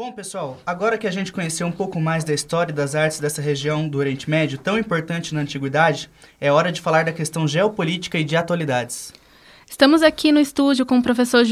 Bom, 0.05 0.11
pessoal, 0.11 0.59
agora 0.67 0.99
que 0.99 1.07
a 1.07 1.13
gente 1.13 1.31
conheceu 1.31 1.65
um 1.65 1.71
pouco 1.71 2.01
mais 2.01 2.25
da 2.25 2.35
história 2.35 2.75
das 2.75 2.97
artes 2.97 3.21
dessa 3.21 3.41
região 3.41 3.89
do 3.89 3.99
Oriente 3.99 4.29
Médio, 4.29 4.59
tão 4.59 4.77
importante 4.77 5.33
na 5.33 5.43
antiguidade, 5.43 6.11
é 6.41 6.51
hora 6.51 6.73
de 6.73 6.81
falar 6.81 7.05
da 7.05 7.13
questão 7.13 7.47
geopolítica 7.47 8.19
e 8.19 8.25
de 8.25 8.35
atualidades. 8.35 9.13
Estamos 9.71 10.03
aqui 10.03 10.33
no 10.33 10.41
estúdio 10.41 10.85
com 10.85 10.99
o 10.99 11.03
professor 11.05 11.45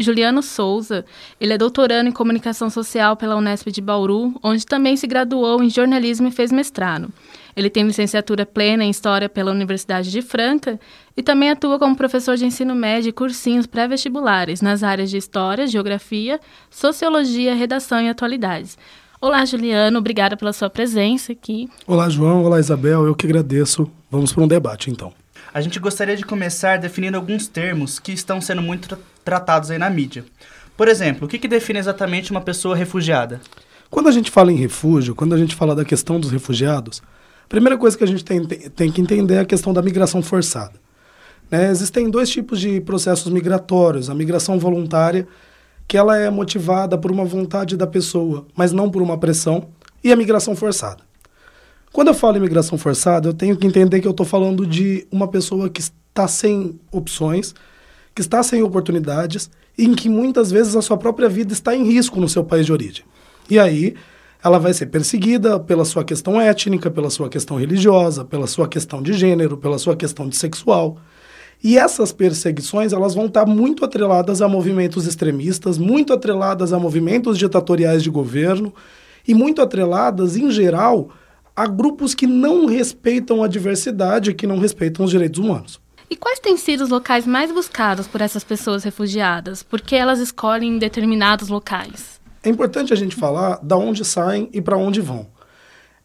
Juliano 0.00 0.42
Souza. 0.42 1.04
Ele 1.38 1.52
é 1.52 1.58
doutorando 1.58 2.08
em 2.08 2.12
comunicação 2.12 2.70
social 2.70 3.14
pela 3.14 3.36
Unesp 3.36 3.70
de 3.70 3.82
Bauru, 3.82 4.34
onde 4.42 4.64
também 4.64 4.96
se 4.96 5.06
graduou 5.06 5.62
em 5.62 5.68
jornalismo 5.68 6.28
e 6.28 6.32
fez 6.32 6.50
mestrado. 6.50 7.12
Ele 7.56 7.70
tem 7.70 7.84
licenciatura 7.84 8.46
plena 8.46 8.84
em 8.84 8.90
História 8.90 9.28
pela 9.28 9.50
Universidade 9.50 10.10
de 10.10 10.22
Franca 10.22 10.78
e 11.16 11.22
também 11.22 11.50
atua 11.50 11.78
como 11.78 11.96
professor 11.96 12.36
de 12.36 12.46
ensino 12.46 12.74
médio 12.74 13.10
e 13.10 13.12
cursinhos 13.12 13.66
pré-vestibulares 13.66 14.60
nas 14.60 14.82
áreas 14.82 15.10
de 15.10 15.16
História, 15.16 15.66
Geografia, 15.66 16.38
Sociologia, 16.70 17.54
Redação 17.54 18.00
e 18.00 18.08
Atualidades. 18.08 18.78
Olá, 19.20 19.44
Juliano, 19.44 19.98
obrigada 19.98 20.36
pela 20.36 20.52
sua 20.52 20.70
presença 20.70 21.32
aqui. 21.32 21.68
Olá, 21.86 22.08
João. 22.08 22.44
Olá, 22.44 22.60
Isabel. 22.60 23.04
Eu 23.04 23.16
que 23.16 23.26
agradeço. 23.26 23.90
Vamos 24.08 24.32
para 24.32 24.44
um 24.44 24.48
debate, 24.48 24.90
então. 24.90 25.12
A 25.52 25.60
gente 25.60 25.80
gostaria 25.80 26.16
de 26.16 26.24
começar 26.24 26.78
definindo 26.78 27.16
alguns 27.16 27.48
termos 27.48 27.98
que 27.98 28.12
estão 28.12 28.40
sendo 28.40 28.62
muito 28.62 28.88
tra 28.88 28.98
tratados 29.24 29.70
aí 29.70 29.78
na 29.78 29.90
mídia. 29.90 30.24
Por 30.76 30.86
exemplo, 30.86 31.26
o 31.26 31.28
que, 31.28 31.38
que 31.38 31.48
define 31.48 31.80
exatamente 31.80 32.30
uma 32.30 32.40
pessoa 32.40 32.76
refugiada? 32.76 33.40
Quando 33.90 34.08
a 34.08 34.12
gente 34.12 34.30
fala 34.30 34.52
em 34.52 34.56
refúgio, 34.56 35.14
quando 35.14 35.34
a 35.34 35.38
gente 35.38 35.56
fala 35.56 35.74
da 35.74 35.84
questão 35.84 36.20
dos 36.20 36.30
refugiados, 36.30 37.02
Primeira 37.48 37.78
coisa 37.78 37.96
que 37.96 38.04
a 38.04 38.06
gente 38.06 38.24
tem, 38.24 38.44
tem 38.44 38.90
que 38.90 39.00
entender 39.00 39.34
é 39.34 39.40
a 39.40 39.44
questão 39.44 39.72
da 39.72 39.80
migração 39.80 40.22
forçada. 40.22 40.74
Né? 41.50 41.70
Existem 41.70 42.10
dois 42.10 42.28
tipos 42.28 42.60
de 42.60 42.80
processos 42.80 43.32
migratórios. 43.32 44.10
A 44.10 44.14
migração 44.14 44.58
voluntária, 44.58 45.26
que 45.86 45.96
ela 45.96 46.16
é 46.16 46.28
motivada 46.28 46.98
por 46.98 47.10
uma 47.10 47.24
vontade 47.24 47.76
da 47.76 47.86
pessoa, 47.86 48.46
mas 48.54 48.72
não 48.72 48.90
por 48.90 49.00
uma 49.00 49.16
pressão, 49.16 49.68
e 50.04 50.12
a 50.12 50.16
migração 50.16 50.54
forçada. 50.54 51.02
Quando 51.90 52.08
eu 52.08 52.14
falo 52.14 52.36
em 52.36 52.40
migração 52.40 52.76
forçada, 52.76 53.28
eu 53.28 53.34
tenho 53.34 53.56
que 53.56 53.66
entender 53.66 54.00
que 54.00 54.06
eu 54.06 54.12
estou 54.12 54.26
falando 54.26 54.66
de 54.66 55.06
uma 55.10 55.26
pessoa 55.26 55.70
que 55.70 55.80
está 55.80 56.28
sem 56.28 56.78
opções, 56.92 57.54
que 58.14 58.20
está 58.20 58.42
sem 58.42 58.62
oportunidades 58.62 59.50
em 59.76 59.94
que 59.94 60.08
muitas 60.08 60.50
vezes 60.50 60.76
a 60.76 60.82
sua 60.82 60.98
própria 60.98 61.28
vida 61.28 61.52
está 61.52 61.74
em 61.74 61.84
risco 61.84 62.20
no 62.20 62.28
seu 62.28 62.44
país 62.44 62.66
de 62.66 62.72
origem. 62.72 63.04
E 63.48 63.58
aí 63.58 63.94
ela 64.42 64.58
vai 64.58 64.72
ser 64.72 64.86
perseguida 64.86 65.58
pela 65.58 65.84
sua 65.84 66.04
questão 66.04 66.40
étnica, 66.40 66.90
pela 66.90 67.10
sua 67.10 67.28
questão 67.28 67.56
religiosa, 67.56 68.24
pela 68.24 68.46
sua 68.46 68.68
questão 68.68 69.02
de 69.02 69.12
gênero, 69.12 69.56
pela 69.56 69.78
sua 69.78 69.96
questão 69.96 70.28
de 70.28 70.36
sexual. 70.36 70.98
E 71.62 71.76
essas 71.76 72.12
perseguições 72.12 72.92
elas 72.92 73.14
vão 73.14 73.26
estar 73.26 73.44
muito 73.44 73.84
atreladas 73.84 74.40
a 74.40 74.48
movimentos 74.48 75.06
extremistas, 75.06 75.76
muito 75.76 76.12
atreladas 76.12 76.72
a 76.72 76.78
movimentos 76.78 77.36
ditatoriais 77.36 78.02
de 78.02 78.10
governo 78.10 78.72
e 79.26 79.34
muito 79.34 79.60
atreladas, 79.60 80.36
em 80.36 80.50
geral, 80.50 81.10
a 81.56 81.66
grupos 81.66 82.14
que 82.14 82.26
não 82.26 82.66
respeitam 82.66 83.42
a 83.42 83.48
diversidade, 83.48 84.32
que 84.34 84.46
não 84.46 84.58
respeitam 84.58 85.04
os 85.04 85.10
direitos 85.10 85.40
humanos. 85.40 85.80
E 86.08 86.16
quais 86.16 86.38
têm 86.38 86.56
sido 86.56 86.84
os 86.84 86.88
locais 86.88 87.26
mais 87.26 87.52
buscados 87.52 88.06
por 88.06 88.20
essas 88.20 88.44
pessoas 88.44 88.84
refugiadas? 88.84 89.62
Por 89.62 89.80
que 89.80 89.96
elas 89.96 90.20
escolhem 90.20 90.78
determinados 90.78 91.48
locais? 91.48 92.17
É 92.42 92.48
importante 92.48 92.92
a 92.92 92.96
gente 92.96 93.16
falar 93.16 93.58
da 93.62 93.76
onde 93.76 94.04
saem 94.04 94.48
e 94.52 94.60
para 94.60 94.76
onde 94.76 95.00
vão. 95.00 95.26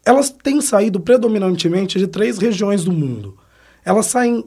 Elas 0.04 0.30
têm 0.30 0.60
saído 0.60 1.00
predominantemente 1.00 1.98
de 1.98 2.06
três 2.06 2.38
regiões 2.38 2.84
do 2.84 2.92
mundo. 2.92 3.38
Elas 3.84 4.06
saem, 4.06 4.44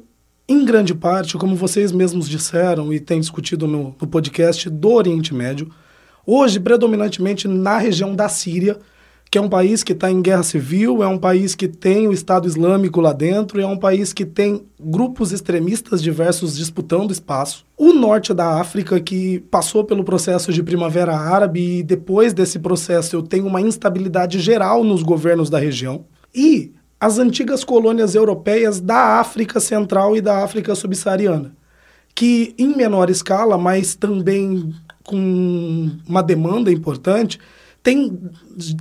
em 0.48 0.64
grande 0.64 0.94
parte, 0.94 1.38
como 1.38 1.56
vocês 1.56 1.92
mesmos 1.92 2.30
disseram 2.30 2.94
e 2.94 3.00
têm 3.00 3.20
discutido 3.20 3.68
no, 3.68 3.96
no 4.00 4.08
podcast, 4.08 4.70
do 4.70 4.92
Oriente 4.92 5.34
Médio. 5.34 5.72
Hoje, 6.26 6.60
predominantemente 6.60 7.48
na 7.48 7.78
região 7.78 8.16
da 8.16 8.30
Síria, 8.30 8.78
que 9.30 9.38
é 9.38 9.42
um 9.42 9.50
país 9.50 9.84
que 9.84 9.92
está 9.92 10.10
em 10.10 10.22
guerra 10.22 10.44
civil, 10.44 11.04
é 11.04 11.08
um 11.08 11.18
país 11.18 11.54
que 11.54 11.68
tem 11.68 12.08
o 12.08 12.14
Estado 12.14 12.48
Islâmico 12.48 13.02
lá 13.02 13.12
dentro, 13.12 13.60
é 13.60 13.66
um 13.66 13.78
país 13.78 14.14
que 14.14 14.26
tem 14.26 14.66
grupos 14.80 15.32
extremistas 15.32 16.02
diversos 16.02 16.56
disputando 16.56 17.12
espaço. 17.12 17.66
O 17.78 17.92
norte 17.92 18.34
da 18.34 18.60
África, 18.60 19.00
que 19.00 19.40
passou 19.52 19.84
pelo 19.84 20.04
processo 20.04 20.54
de 20.54 20.64
Primavera 20.64 21.16
Árabe, 21.18 21.80
e 21.80 21.84
depois 21.84 22.34
desse 22.34 22.58
processo 22.60 23.16
eu 23.16 23.22
tenho 23.22 23.48
uma 23.48 23.60
instabilidade 23.60 24.40
geral 24.40 24.84
nos 24.84 25.04
governos 25.04 25.50
da 25.50 25.60
região. 25.60 26.06
E 26.34 26.74
as 27.00 27.20
antigas 27.20 27.64
colônias 27.64 28.16
europeias 28.16 28.80
da 28.80 29.20
África 29.20 29.60
Central 29.60 30.16
e 30.16 30.22
da 30.22 30.44
África 30.44 30.74
Subsaariana, 30.74 31.56
que 32.16 32.56
em 32.58 32.76
menor 32.76 33.10
escala, 33.10 33.58
mas 33.58 33.94
também 33.94 34.74
com 35.04 35.92
uma 36.08 36.24
demanda 36.24 36.72
importante, 36.72 37.40
tem 37.88 38.20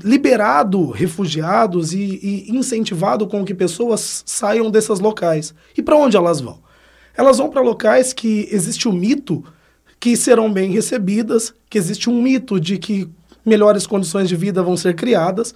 liberado 0.02 0.90
refugiados 0.90 1.92
e, 1.92 2.18
e 2.20 2.50
incentivado 2.50 3.28
com 3.28 3.44
que 3.44 3.54
pessoas 3.54 4.24
saiam 4.26 4.68
desses 4.68 4.98
locais. 4.98 5.54
E 5.78 5.80
para 5.80 5.94
onde 5.94 6.16
elas 6.16 6.40
vão? 6.40 6.58
Elas 7.16 7.38
vão 7.38 7.48
para 7.48 7.60
locais 7.60 8.12
que 8.12 8.48
existe 8.50 8.88
o 8.88 8.90
um 8.90 8.94
mito 8.94 9.44
que 10.00 10.16
serão 10.16 10.52
bem 10.52 10.72
recebidas, 10.72 11.54
que 11.70 11.78
existe 11.78 12.10
um 12.10 12.20
mito 12.20 12.58
de 12.58 12.78
que 12.78 13.08
melhores 13.44 13.86
condições 13.86 14.28
de 14.28 14.34
vida 14.34 14.60
vão 14.60 14.76
ser 14.76 14.96
criadas, 14.96 15.54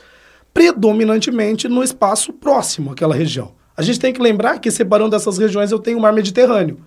predominantemente 0.54 1.66
no 1.66 1.82
espaço 1.82 2.32
próximo 2.32 2.92
àquela 2.92 3.16
região. 3.16 3.50
A 3.76 3.82
gente 3.82 3.98
tem 3.98 4.12
que 4.12 4.22
lembrar 4.22 4.60
que 4.60 4.70
separando 4.70 5.16
essas 5.16 5.38
regiões 5.38 5.72
eu 5.72 5.80
tenho 5.80 5.98
o 5.98 6.00
Mar 6.00 6.12
Mediterrâneo. 6.12 6.78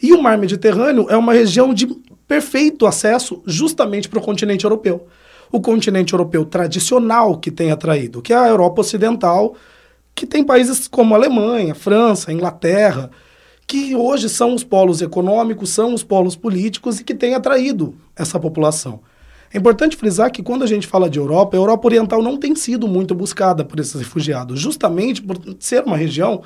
E 0.00 0.12
o 0.12 0.22
Mar 0.22 0.38
Mediterrâneo 0.38 1.10
é 1.10 1.16
uma 1.16 1.32
região 1.32 1.74
de 1.74 1.88
perfeito 2.28 2.86
acesso 2.86 3.42
justamente 3.44 4.08
para 4.08 4.20
o 4.20 4.22
continente 4.22 4.62
europeu 4.64 5.08
o 5.50 5.60
continente 5.60 6.12
europeu 6.12 6.44
tradicional 6.44 7.38
que 7.38 7.50
tem 7.50 7.70
atraído, 7.70 8.22
que 8.22 8.32
é 8.32 8.36
a 8.36 8.48
Europa 8.48 8.80
Ocidental, 8.80 9.54
que 10.14 10.26
tem 10.26 10.44
países 10.44 10.86
como 10.86 11.14
Alemanha, 11.14 11.74
França, 11.74 12.32
Inglaterra, 12.32 13.10
que 13.66 13.94
hoje 13.94 14.28
são 14.28 14.54
os 14.54 14.62
polos 14.62 15.02
econômicos, 15.02 15.70
são 15.70 15.94
os 15.94 16.02
polos 16.02 16.36
políticos 16.36 17.00
e 17.00 17.04
que 17.04 17.14
têm 17.14 17.34
atraído 17.34 17.94
essa 18.14 18.38
população. 18.38 19.00
É 19.52 19.58
importante 19.58 19.96
frisar 19.96 20.30
que 20.30 20.42
quando 20.42 20.64
a 20.64 20.66
gente 20.66 20.86
fala 20.86 21.08
de 21.08 21.18
Europa, 21.18 21.56
a 21.56 21.60
Europa 21.60 21.86
Oriental 21.86 22.22
não 22.22 22.36
tem 22.36 22.54
sido 22.56 22.88
muito 22.88 23.14
buscada 23.14 23.64
por 23.64 23.78
esses 23.78 23.94
refugiados, 23.94 24.60
justamente 24.60 25.22
por 25.22 25.38
ser 25.60 25.84
uma 25.84 25.96
região 25.96 26.42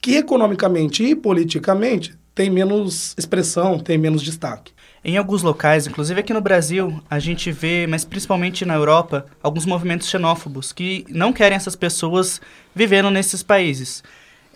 que 0.00 0.16
economicamente 0.16 1.04
e 1.04 1.14
politicamente 1.14 2.16
tem 2.34 2.50
menos 2.50 3.14
expressão, 3.18 3.78
tem 3.78 3.98
menos 3.98 4.22
destaque. 4.22 4.72
Em 5.04 5.16
alguns 5.16 5.42
locais, 5.42 5.88
inclusive 5.88 6.20
aqui 6.20 6.32
no 6.32 6.40
Brasil, 6.40 7.02
a 7.10 7.18
gente 7.18 7.50
vê, 7.50 7.88
mas 7.88 8.04
principalmente 8.04 8.64
na 8.64 8.74
Europa, 8.74 9.26
alguns 9.42 9.66
movimentos 9.66 10.08
xenófobos 10.08 10.72
que 10.72 11.04
não 11.08 11.32
querem 11.32 11.56
essas 11.56 11.74
pessoas 11.74 12.40
vivendo 12.72 13.10
nesses 13.10 13.42
países. 13.42 14.02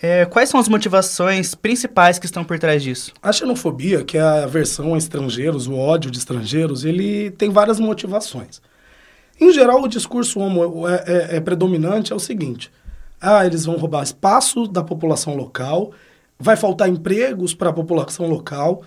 É, 0.01 0.23
quais 0.25 0.47
são 0.47 0.57
as 0.57 0.69
motivações 0.69 1.53
principais 1.53 2.17
que 2.17 2.25
estão 2.25 2.45
por 2.45 2.57
trás 2.59 2.81
disso? 2.81 3.11
A 3.21 3.33
xenofobia, 3.33 4.05
que 4.05 4.17
é 4.17 4.21
a 4.21 4.43
aversão 4.45 4.93
a 4.93 4.97
estrangeiros, 4.97 5.67
o 5.67 5.75
ódio 5.75 6.09
de 6.09 6.17
estrangeiros, 6.19 6.85
ele 6.85 7.31
tem 7.31 7.49
várias 7.49 7.77
motivações. 7.77 8.61
Em 9.39 9.51
geral, 9.51 9.81
o 9.81 9.87
discurso 9.87 10.39
homo 10.39 10.87
é, 10.87 11.03
é, 11.05 11.35
é 11.37 11.39
predominante 11.41 12.13
é 12.13 12.15
o 12.15 12.19
seguinte: 12.19 12.71
ah, 13.19 13.45
eles 13.45 13.65
vão 13.65 13.75
roubar 13.75 14.03
espaço 14.03 14.65
da 14.65 14.83
população 14.83 15.35
local, 15.35 15.91
vai 16.39 16.55
faltar 16.55 16.87
empregos 16.87 17.53
para 17.53 17.69
a 17.69 17.73
população 17.73 18.29
local, 18.29 18.83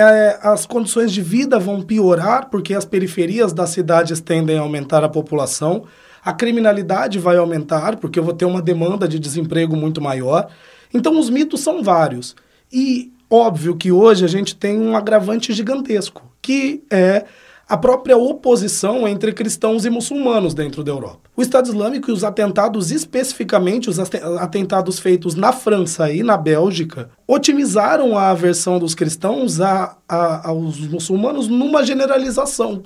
é, 0.00 0.38
as 0.42 0.66
condições 0.66 1.12
de 1.12 1.22
vida 1.22 1.58
vão 1.58 1.82
piorar 1.82 2.48
porque 2.50 2.74
as 2.74 2.84
periferias 2.84 3.52
das 3.52 3.70
cidades 3.70 4.20
tendem 4.20 4.58
a 4.58 4.60
aumentar 4.60 5.02
a 5.02 5.08
população, 5.08 5.84
a 6.24 6.32
criminalidade 6.32 7.18
vai 7.18 7.36
aumentar 7.36 7.96
porque 7.96 8.18
eu 8.18 8.24
vou 8.24 8.34
ter 8.34 8.44
uma 8.44 8.60
demanda 8.60 9.08
de 9.08 9.18
desemprego 9.18 9.76
muito 9.76 10.00
maior. 10.00 10.48
Então 10.92 11.18
os 11.18 11.30
mitos 11.30 11.60
são 11.60 11.82
vários. 11.82 12.36
E 12.72 13.12
óbvio 13.30 13.76
que 13.76 13.90
hoje 13.90 14.24
a 14.24 14.28
gente 14.28 14.54
tem 14.54 14.78
um 14.78 14.96
agravante 14.96 15.52
gigantesco, 15.52 16.22
que 16.42 16.82
é 16.90 17.24
a 17.68 17.76
própria 17.76 18.16
oposição 18.16 19.08
entre 19.08 19.32
cristãos 19.32 19.84
e 19.84 19.90
muçulmanos 19.90 20.54
dentro 20.54 20.84
da 20.84 20.92
Europa. 20.92 21.28
O 21.36 21.42
Estado 21.42 21.68
Islâmico 21.68 22.10
e 22.10 22.12
os 22.12 22.22
atentados, 22.22 22.92
especificamente 22.92 23.90
os 23.90 23.98
atentados 23.98 25.00
feitos 25.00 25.34
na 25.34 25.52
França 25.52 26.12
e 26.12 26.22
na 26.22 26.36
Bélgica, 26.36 27.10
otimizaram 27.26 28.16
a 28.16 28.30
aversão 28.30 28.78
dos 28.78 28.94
cristãos 28.94 29.60
a, 29.60 29.96
a, 30.08 30.48
aos 30.48 30.78
muçulmanos 30.78 31.48
numa 31.48 31.84
generalização. 31.84 32.84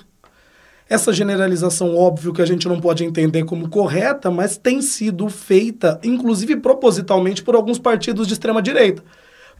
Essa 0.89 1.13
generalização, 1.13 1.95
óbvio 1.95 2.33
que 2.33 2.41
a 2.41 2.45
gente 2.45 2.67
não 2.67 2.81
pode 2.81 3.05
entender 3.05 3.45
como 3.45 3.69
correta, 3.69 4.31
mas 4.31 4.57
tem 4.57 4.81
sido 4.81 5.29
feita, 5.29 5.99
inclusive 6.03 6.57
propositalmente, 6.57 7.43
por 7.43 7.55
alguns 7.55 7.77
partidos 7.77 8.27
de 8.27 8.33
extrema-direita, 8.33 9.03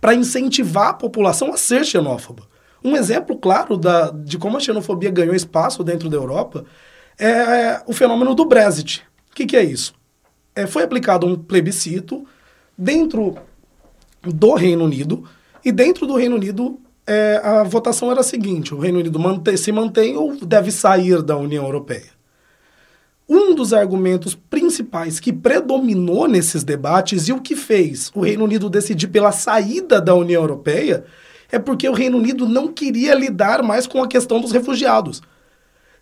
para 0.02 0.16
incentivar 0.16 0.90
a 0.90 0.94
população 0.94 1.54
a 1.54 1.58
ser 1.58 1.86
xenófoba. 1.86 2.51
Um 2.84 2.96
exemplo 2.96 3.38
claro 3.38 3.78
da, 3.78 4.10
de 4.12 4.38
como 4.38 4.58
a 4.58 4.60
xenofobia 4.60 5.12
ganhou 5.12 5.36
espaço 5.36 5.84
dentro 5.84 6.10
da 6.10 6.18
Europa 6.18 6.66
é 7.20 7.82
o 7.86 7.94
fenômeno 7.94 8.34
do 8.34 8.46
Brexit. 8.46 9.04
O 9.30 9.36
que, 9.36 9.46
que 9.46 9.56
é 9.56 9.64
isso? 9.64 9.94
É, 10.56 10.66
foi 10.66 10.84
aplicado 10.84 11.28
um 11.28 11.38
plebiscito 11.38 12.26
dentro 12.78 13.36
do 14.24 14.54
Reino 14.54 14.84
Unido, 14.84 15.24
e 15.64 15.72
dentro 15.72 16.06
do 16.08 16.16
Reino 16.16 16.36
Unido 16.36 16.80
é, 17.06 17.40
a 17.44 17.64
votação 17.64 18.12
era 18.12 18.22
a 18.22 18.24
seguinte: 18.24 18.74
o 18.74 18.80
Reino 18.80 19.00
Unido 19.00 19.20
mantém, 19.20 19.58
se 19.58 19.72
mantém 19.72 20.16
ou 20.18 20.36
deve 20.46 20.72
sair 20.72 21.22
da 21.22 21.38
União 21.38 21.64
Europeia. 21.64 22.20
Um 23.30 23.56
dos 23.56 23.72
argumentos 23.72 24.36
principais 24.36 25.20
que 25.20 25.32
predominou 25.32 26.28
nesses 26.28 26.64
debates 26.64 27.30
e 27.30 27.32
o 27.32 27.40
que 27.40 27.56
fez 27.56 28.12
o 28.14 28.22
Reino 28.22 28.44
Unido 28.44 28.70
decidir 28.70 29.08
pela 29.08 29.32
saída 29.32 30.02
da 30.02 30.14
União 30.14 30.42
Europeia 30.42 31.06
é 31.52 31.60
porque 31.60 31.88
o 31.88 31.94
Reino 31.94 32.18
Unido 32.18 32.48
não 32.48 32.68
queria 32.68 33.14
lidar 33.14 33.62
mais 33.62 33.86
com 33.86 34.02
a 34.02 34.08
questão 34.08 34.40
dos 34.40 34.52
refugiados. 34.52 35.22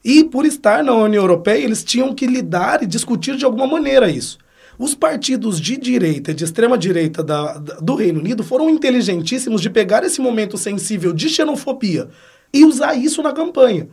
E 0.03 0.23
por 0.23 0.45
estar 0.45 0.83
na 0.83 0.93
União 0.93 1.23
Europeia, 1.23 1.63
eles 1.63 1.83
tinham 1.83 2.13
que 2.13 2.25
lidar 2.25 2.83
e 2.83 2.87
discutir 2.87 3.35
de 3.35 3.43
alguma 3.43 3.67
maneira 3.67 4.09
isso. 4.09 4.37
Os 4.77 4.95
partidos 4.95 5.59
de 5.59 5.75
direita, 5.75 6.33
de 6.33 6.43
extrema 6.45 6.77
direita 6.77 7.21
da, 7.21 7.57
da, 7.57 7.75
do 7.75 7.95
Reino 7.95 8.19
Unido 8.19 8.43
foram 8.43 8.69
inteligentíssimos 8.69 9.61
de 9.61 9.69
pegar 9.69 10.03
esse 10.03 10.21
momento 10.21 10.57
sensível 10.57 11.11
de 11.11 11.27
xenofobia 11.27 12.09
e 12.53 12.63
usar 12.63 12.93
isso 12.93 13.21
na 13.21 13.33
campanha 13.33 13.89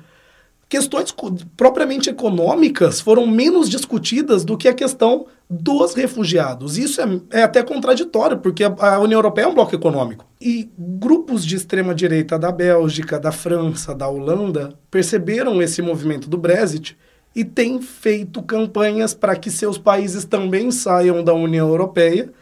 questões 0.69 1.15
propriamente 1.57 2.11
econômicas 2.11 3.01
foram 3.01 3.27
menos 3.27 3.69
discutidas 3.69 4.45
do 4.45 4.57
que 4.57 4.69
a 4.69 4.75
questão 4.75 5.27
dos 5.49 5.95
refugiados. 5.95 6.77
Isso 6.77 7.01
é, 7.01 7.21
é 7.31 7.43
até 7.43 7.63
contraditório, 7.63 8.39
porque 8.39 8.65
a, 8.65 8.75
a, 8.79 8.99
União 8.99 9.19
Europeia 9.19 9.45
é 9.45 9.49
um 9.49 9.55
bloco 9.55 9.75
econômico. 9.75 10.27
E 10.41 10.69
grupos 10.77 11.45
de 11.45 11.57
extrema-direita 11.57 12.39
da 12.39 12.51
Bélgica, 12.51 13.19
da 13.19 13.31
França, 13.31 13.95
da 13.95 14.09
Holanda 14.09 14.75
perceberam 14.91 15.63
esse 15.63 15.81
movimento 15.81 16.29
do 16.29 16.37
Brexit 16.37 16.97
e 17.35 17.45
têm 17.45 17.81
feito 17.81 18.43
campanhas 18.43 19.15
para 19.15 19.37
que 19.37 19.51
seus 19.51 19.79
países 19.79 20.25
também 20.25 20.71
saiam 20.71 21.23
da 21.23 21.35
União 21.35 21.69
Europeia 21.69 22.33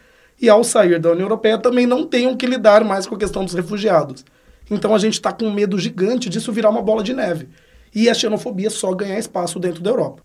e, 0.41 0.49
ao 0.49 0.63
sair 0.63 0.99
da 0.99 1.11
União 1.11 1.25
Europeia, 1.25 1.57
também 1.57 1.85
não 1.85 2.05
tenham 2.05 2.35
que 2.35 2.45
lidar 2.45 2.83
mais 2.83 3.05
com 3.05 3.15
a 3.15 3.19
questão 3.19 3.45
dos 3.45 3.53
refugiados. 3.53 4.25
Então 4.69 4.95
a 4.95 4.97
gente 4.97 5.13
está 5.13 5.31
com 5.31 5.45
um 5.45 5.53
medo 5.53 5.77
gigante 5.77 6.27
disso 6.27 6.51
virar 6.51 6.69
uma 6.69 6.81
bola 6.81 7.03
de 7.03 7.13
neve 7.13 7.49
e 7.93 8.09
a 8.09 8.13
xenofobia 8.13 8.69
só 8.69 8.93
ganhar 8.93 9.19
espaço 9.19 9.59
dentro 9.59 9.81
da 9.81 9.89
Europa. 9.89 10.23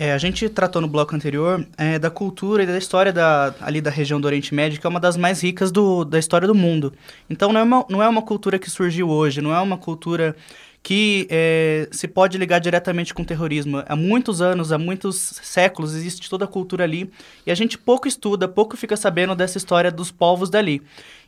É, 0.00 0.14
a 0.14 0.16
gente 0.16 0.48
tratou 0.48 0.80
no 0.80 0.88
bloco 0.88 1.14
anterior 1.14 1.62
é, 1.76 1.98
da 1.98 2.08
cultura 2.08 2.62
e 2.62 2.66
da 2.66 2.78
história 2.78 3.12
da, 3.12 3.54
ali 3.60 3.82
da 3.82 3.90
região 3.90 4.18
do 4.18 4.24
Oriente 4.24 4.54
Médio, 4.54 4.80
que 4.80 4.86
é 4.86 4.88
uma 4.88 4.98
das 4.98 5.14
mais 5.14 5.42
ricas 5.42 5.70
do, 5.70 6.06
da 6.06 6.18
história 6.18 6.48
do 6.48 6.54
mundo. 6.54 6.94
Então 7.28 7.52
não 7.52 7.60
é, 7.60 7.62
uma, 7.62 7.86
não 7.86 8.02
é 8.02 8.08
uma 8.08 8.22
cultura 8.22 8.58
que 8.58 8.70
surgiu 8.70 9.10
hoje, 9.10 9.42
não 9.42 9.54
é 9.54 9.60
uma 9.60 9.76
cultura 9.76 10.34
que 10.82 11.26
é, 11.28 11.86
se 11.92 12.08
pode 12.08 12.38
ligar 12.38 12.60
diretamente 12.60 13.12
com 13.12 13.20
o 13.20 13.26
terrorismo. 13.26 13.82
Há 13.86 13.94
muitos 13.94 14.40
anos, 14.40 14.72
há 14.72 14.78
muitos 14.78 15.38
séculos, 15.42 15.94
existe 15.94 16.30
toda 16.30 16.46
a 16.46 16.48
cultura 16.48 16.84
ali 16.84 17.10
e 17.46 17.50
a 17.50 17.54
gente 17.54 17.76
pouco 17.76 18.08
estuda, 18.08 18.48
pouco 18.48 18.78
fica 18.78 18.96
sabendo 18.96 19.34
dessa 19.34 19.58
história 19.58 19.90
dos 19.90 20.10
povos 20.10 20.48
dali. 20.48 20.80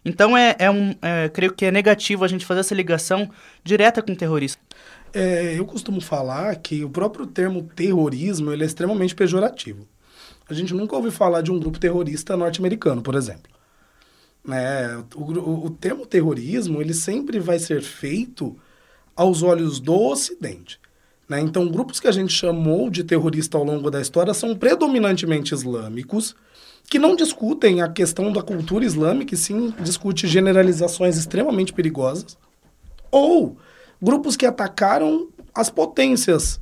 Então, 0.03 0.35
é, 0.35 0.57
é 0.59 0.71
um, 0.71 0.95
é, 1.03 1.29
creio 1.29 1.53
que 1.53 1.67
é 1.67 1.71
negativo 1.71 2.25
a 2.25 2.29
gente 2.29 2.47
fazer 2.47 2.61
essa 2.61 2.75
ligação 2.75 3.31
direta 3.63 4.01
com 4.01 4.13
o 4.13 4.17
terrorista. 4.17 4.61
É, 5.15 5.59
eu 5.59 5.67
costumo 5.67 6.01
falar 6.01 6.57
que 6.57 6.85
o 6.85 6.91
próprio 6.91 7.27
termo 7.27 7.63
terrorismo 7.77 8.53
ele 8.53 8.63
é 8.63 8.67
extremamente 8.67 9.15
pejorativo. 9.15 9.87
A 10.49 10.55
gente 10.55 10.73
nunca 10.75 10.97
ouviu 10.97 11.13
falar 11.13 11.43
de 11.43 11.51
um 11.51 11.59
grupo 11.59 11.79
terrorista 11.79 12.37
norte-americano, 12.37 13.03
por 13.03 13.15
exemplo. 13.15 13.51
É, 14.51 14.99
o, 15.15 15.23
o, 15.23 15.67
o, 15.67 15.71
termo 15.71 16.05
terrorismo 16.05 16.81
ele 16.81 16.95
sempre 16.95 17.39
vai 17.39 17.59
ser 17.59 17.81
feito 17.81 18.57
aos 19.15 19.43
olhos 19.43 19.79
do 19.79 19.95
Ocidente. 19.95 20.81
Né? 21.29 21.41
Então, 21.41 21.69
grupos 21.69 22.01
que 22.01 22.09
a 22.09 22.13
gente 22.13 22.33
chamou 22.33 22.91
de 22.91 23.05
terrorista 23.05 23.57
ao 23.57 23.65
longo 23.65 23.91
da 23.91 24.01
história 24.01 24.35
são 24.35 24.57
predominantemente 24.57 25.55
islâmicos, 25.55 26.35
que 26.91 26.99
não 26.99 27.15
discutem 27.15 27.81
a 27.81 27.89
questão 27.89 28.33
da 28.33 28.43
cultura 28.43 28.85
islâmica, 28.85 29.35
e 29.35 29.39
sim 29.39 29.73
discute 29.81 30.27
generalizações 30.27 31.17
extremamente 31.17 31.73
perigosas, 31.73 32.37
ou 33.11 33.57
grupos 34.03 34.37
que 34.37 34.45
atacaram 34.45 35.29
as 35.55 35.71
potências 35.71 36.61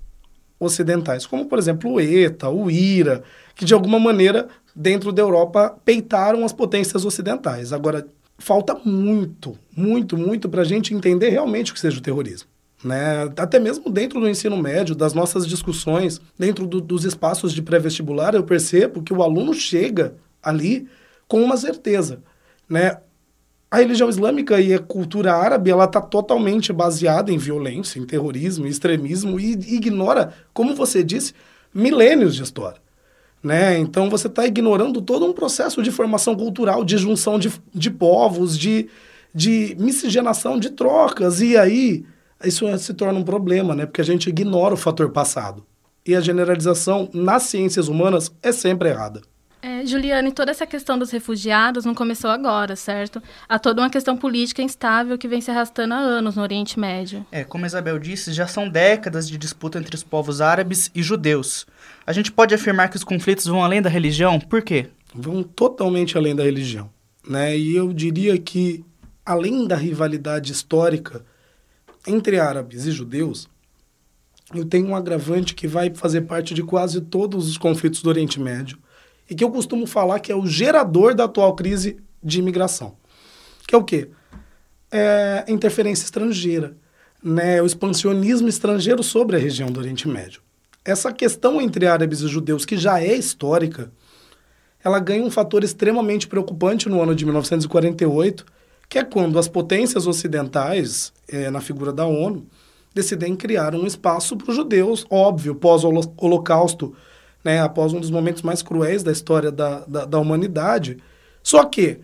ocidentais, 0.58 1.26
como, 1.26 1.46
por 1.46 1.58
exemplo, 1.58 1.92
o 1.92 2.00
ETA, 2.00 2.50
o 2.50 2.70
IRA, 2.70 3.22
que 3.54 3.64
de 3.64 3.72
alguma 3.72 3.98
maneira, 3.98 4.48
dentro 4.76 5.10
da 5.10 5.22
Europa, 5.22 5.74
peitaram 5.84 6.44
as 6.44 6.52
potências 6.52 7.04
ocidentais. 7.04 7.72
Agora, 7.72 8.06
falta 8.38 8.74
muito, 8.84 9.56
muito, 9.74 10.18
muito 10.18 10.48
para 10.48 10.60
a 10.60 10.64
gente 10.64 10.92
entender 10.92 11.30
realmente 11.30 11.70
o 11.70 11.74
que 11.74 11.80
seja 11.80 11.98
o 11.98 12.02
terrorismo. 12.02 12.48
Né? 12.84 13.30
Até 13.36 13.58
mesmo 13.58 13.90
dentro 13.90 14.20
do 14.20 14.28
ensino 14.28 14.56
médio, 14.56 14.94
das 14.94 15.12
nossas 15.14 15.46
discussões, 15.46 16.20
dentro 16.38 16.66
do, 16.66 16.80
dos 16.80 17.04
espaços 17.04 17.52
de 17.52 17.62
pré-vestibular, 17.62 18.34
eu 18.34 18.42
percebo 18.42 19.02
que 19.02 19.12
o 19.12 19.22
aluno 19.22 19.54
chega 19.54 20.14
ali 20.42 20.88
com 21.28 21.42
uma 21.42 21.56
certeza. 21.56 22.22
Né? 22.68 22.96
A 23.70 23.78
religião 23.78 24.08
islâmica 24.08 24.60
e 24.60 24.74
a 24.74 24.80
cultura 24.80 25.32
árabe 25.32 25.70
ela 25.70 25.84
está 25.84 26.00
totalmente 26.00 26.72
baseada 26.72 27.30
em 27.30 27.38
violência, 27.38 28.00
em 28.00 28.04
terrorismo, 28.04 28.66
em 28.66 28.68
extremismo 28.68 29.38
e 29.38 29.52
ignora, 29.52 30.34
como 30.52 30.74
você 30.74 31.04
disse, 31.04 31.32
milênios 31.72 32.34
de 32.34 32.42
história. 32.42 32.80
Né? 33.42 33.78
Então 33.78 34.10
você 34.10 34.26
está 34.26 34.44
ignorando 34.44 35.00
todo 35.00 35.24
um 35.24 35.32
processo 35.32 35.82
de 35.82 35.92
formação 35.92 36.34
cultural, 36.34 36.84
de 36.84 36.98
junção 36.98 37.38
de, 37.38 37.52
de 37.72 37.90
povos, 37.90 38.58
de, 38.58 38.88
de 39.32 39.76
miscigenação, 39.78 40.58
de 40.58 40.70
trocas. 40.70 41.40
E 41.40 41.56
aí 41.56 42.04
isso 42.44 42.66
se 42.78 42.92
torna 42.92 43.20
um 43.20 43.24
problema, 43.24 43.74
né? 43.74 43.86
porque 43.86 44.00
a 44.00 44.04
gente 44.04 44.28
ignora 44.28 44.74
o 44.74 44.76
fator 44.76 45.10
passado. 45.10 45.64
E 46.04 46.16
a 46.16 46.20
generalização 46.20 47.08
nas 47.14 47.44
ciências 47.44 47.86
humanas 47.86 48.32
é 48.42 48.50
sempre 48.50 48.88
errada. 48.88 49.22
É, 49.62 49.84
Juliane, 49.84 50.32
toda 50.32 50.50
essa 50.50 50.66
questão 50.66 50.98
dos 50.98 51.10
refugiados 51.10 51.84
não 51.84 51.94
começou 51.94 52.30
agora, 52.30 52.74
certo? 52.74 53.22
Há 53.46 53.58
toda 53.58 53.82
uma 53.82 53.90
questão 53.90 54.16
política 54.16 54.62
instável 54.62 55.18
que 55.18 55.28
vem 55.28 55.40
se 55.40 55.50
arrastando 55.50 55.92
há 55.92 55.98
anos 55.98 56.36
no 56.36 56.42
Oriente 56.42 56.80
Médio. 56.80 57.26
É, 57.30 57.44
como 57.44 57.64
a 57.64 57.66
Isabel 57.66 57.98
disse, 57.98 58.32
já 58.32 58.46
são 58.46 58.68
décadas 58.68 59.28
de 59.28 59.36
disputa 59.36 59.78
entre 59.78 59.94
os 59.94 60.02
povos 60.02 60.40
árabes 60.40 60.90
e 60.94 61.02
judeus. 61.02 61.66
A 62.06 62.12
gente 62.12 62.32
pode 62.32 62.54
afirmar 62.54 62.88
que 62.88 62.96
os 62.96 63.04
conflitos 63.04 63.44
vão 63.46 63.62
além 63.62 63.82
da 63.82 63.90
religião? 63.90 64.40
Por 64.40 64.62
quê? 64.62 64.88
Vão 65.14 65.42
totalmente 65.42 66.16
além 66.16 66.34
da 66.34 66.42
religião. 66.42 66.90
Né? 67.26 67.56
E 67.58 67.76
eu 67.76 67.92
diria 67.92 68.38
que, 68.38 68.82
além 69.26 69.66
da 69.66 69.76
rivalidade 69.76 70.52
histórica 70.52 71.22
entre 72.06 72.40
árabes 72.40 72.86
e 72.86 72.92
judeus, 72.92 73.46
eu 74.54 74.64
tenho 74.64 74.88
um 74.88 74.96
agravante 74.96 75.54
que 75.54 75.68
vai 75.68 75.92
fazer 75.94 76.22
parte 76.22 76.54
de 76.54 76.62
quase 76.62 77.00
todos 77.02 77.46
os 77.46 77.58
conflitos 77.58 78.02
do 78.02 78.08
Oriente 78.08 78.40
Médio 78.40 78.78
e 79.30 79.34
que 79.34 79.44
eu 79.44 79.50
costumo 79.50 79.86
falar 79.86 80.18
que 80.18 80.32
é 80.32 80.34
o 80.34 80.44
gerador 80.44 81.14
da 81.14 81.24
atual 81.24 81.54
crise 81.54 81.98
de 82.22 82.40
imigração. 82.40 82.96
Que 83.66 83.76
é 83.76 83.78
o 83.78 83.84
quê? 83.84 84.10
É 84.90 85.44
interferência 85.46 86.04
estrangeira, 86.04 86.76
né? 87.22 87.62
o 87.62 87.66
expansionismo 87.66 88.48
estrangeiro 88.48 89.04
sobre 89.04 89.36
a 89.36 89.38
região 89.38 89.70
do 89.70 89.78
Oriente 89.78 90.08
Médio. 90.08 90.42
Essa 90.84 91.12
questão 91.12 91.60
entre 91.60 91.86
árabes 91.86 92.20
e 92.20 92.28
judeus, 92.28 92.64
que 92.64 92.76
já 92.76 93.00
é 93.00 93.14
histórica, 93.14 93.92
ela 94.82 94.98
ganha 94.98 95.22
um 95.22 95.30
fator 95.30 95.62
extremamente 95.62 96.26
preocupante 96.26 96.88
no 96.88 97.00
ano 97.00 97.14
de 97.14 97.24
1948, 97.24 98.44
que 98.88 98.98
é 98.98 99.04
quando 99.04 99.38
as 99.38 99.46
potências 99.46 100.06
ocidentais, 100.06 101.12
é, 101.28 101.50
na 101.50 101.60
figura 101.60 101.92
da 101.92 102.04
ONU, 102.04 102.46
decidem 102.92 103.36
criar 103.36 103.74
um 103.74 103.86
espaço 103.86 104.36
para 104.36 104.50
os 104.50 104.56
judeus, 104.56 105.06
óbvio, 105.08 105.54
pós-holocausto, 105.54 106.96
né, 107.44 107.60
após 107.60 107.92
um 107.92 108.00
dos 108.00 108.10
momentos 108.10 108.42
mais 108.42 108.62
cruéis 108.62 109.02
da 109.02 109.12
história 109.12 109.50
da, 109.50 109.80
da, 109.86 110.04
da 110.04 110.18
humanidade. 110.18 110.98
Só 111.42 111.64
que, 111.64 111.98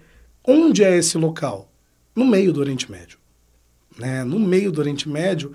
onde 0.47 0.83
é 0.83 0.97
esse 0.97 1.19
local? 1.19 1.71
No 2.15 2.25
meio 2.25 2.53
do 2.53 2.61
Oriente 2.61 2.91
Médio. 2.91 3.19
Né? 3.99 4.25
No 4.25 4.39
meio 4.39 4.73
do 4.73 4.81
Oriente 4.81 5.09
Médio. 5.09 5.53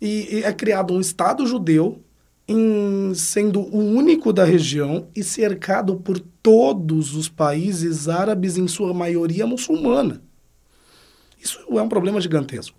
E, 0.00 0.38
e 0.38 0.44
é 0.44 0.52
criado 0.52 0.92
um 0.92 1.00
Estado 1.00 1.46
judeu, 1.46 2.02
em, 2.48 3.14
sendo 3.14 3.60
o 3.60 3.78
único 3.78 4.32
da 4.32 4.44
região 4.44 5.06
e 5.14 5.22
cercado 5.22 5.96
por 5.96 6.18
todos 6.18 7.14
os 7.14 7.28
países 7.28 8.08
árabes, 8.08 8.56
em 8.58 8.66
sua 8.66 8.92
maioria 8.92 9.46
muçulmana. 9.46 10.20
Isso 11.40 11.60
é 11.70 11.82
um 11.82 11.88
problema 11.88 12.20
gigantesco. 12.20 12.76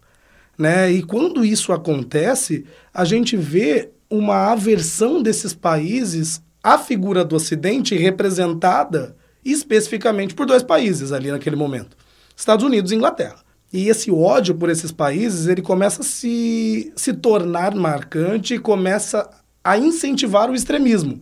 Né? 0.58 0.92
E 0.92 1.04
quando 1.04 1.44
isso 1.44 1.72
acontece, 1.72 2.66
a 2.94 3.06
gente 3.06 3.36
vê 3.36 3.92
uma 4.10 4.52
aversão 4.52 5.22
desses 5.22 5.54
países 5.54 6.42
à 6.64 6.78
figura 6.78 7.26
do 7.26 7.36
Ocidente 7.36 7.96
representada 7.96 9.16
especificamente 9.44 10.34
por 10.34 10.46
dois 10.46 10.64
países 10.64 11.12
ali 11.12 11.30
naquele 11.30 11.56
momento, 11.56 11.98
Estados 12.36 12.66
Unidos 12.66 12.92
e 12.92 12.96
Inglaterra. 12.96 13.44
E 13.72 13.90
esse 13.90 14.12
ódio 14.12 14.54
por 14.54 14.70
esses 14.70 14.92
países, 14.92 15.48
ele 15.48 15.62
começa 15.62 16.02
a 16.02 16.06
se, 16.06 16.94
se 16.96 17.12
tornar 17.12 17.74
marcante 17.74 18.54
e 18.54 18.60
começa 18.60 19.28
a 19.64 19.78
incentivar 19.78 20.50
o 20.50 20.56
extremismo. 20.56 21.22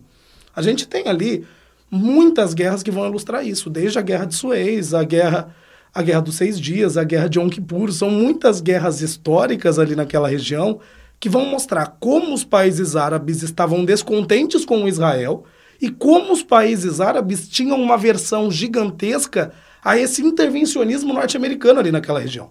A 0.54 0.60
gente 0.60 0.86
tem 0.86 1.08
ali 1.08 1.46
muitas 1.90 2.52
guerras 2.52 2.82
que 2.82 2.90
vão 2.90 3.06
ilustrar 3.06 3.46
isso, 3.46 3.70
desde 3.70 3.98
a 3.98 4.02
Guerra 4.02 4.26
de 4.26 4.34
Suez, 4.34 4.92
a 4.92 5.02
Guerra, 5.02 5.54
a 5.94 6.02
guerra 6.02 6.20
dos 6.20 6.36
Seis 6.36 6.60
Dias, 6.60 6.98
a 6.98 7.04
Guerra 7.04 7.28
de 7.28 7.38
Yom 7.38 7.48
Kippur, 7.48 7.90
são 7.90 8.10
muitas 8.10 8.60
guerras 8.60 9.00
históricas 9.00 9.78
ali 9.78 9.96
naquela 9.96 10.28
região 10.28 10.78
que 11.22 11.28
vão 11.28 11.46
mostrar 11.46 11.98
como 12.00 12.34
os 12.34 12.42
países 12.42 12.96
árabes 12.96 13.44
estavam 13.44 13.84
descontentes 13.84 14.64
com 14.64 14.88
Israel 14.88 15.44
e 15.80 15.88
como 15.88 16.32
os 16.32 16.42
países 16.42 17.00
árabes 17.00 17.48
tinham 17.48 17.80
uma 17.80 17.96
versão 17.96 18.50
gigantesca 18.50 19.52
a 19.84 19.96
esse 19.96 20.20
intervencionismo 20.20 21.12
norte-americano 21.12 21.78
ali 21.78 21.92
naquela 21.92 22.18
região. 22.18 22.50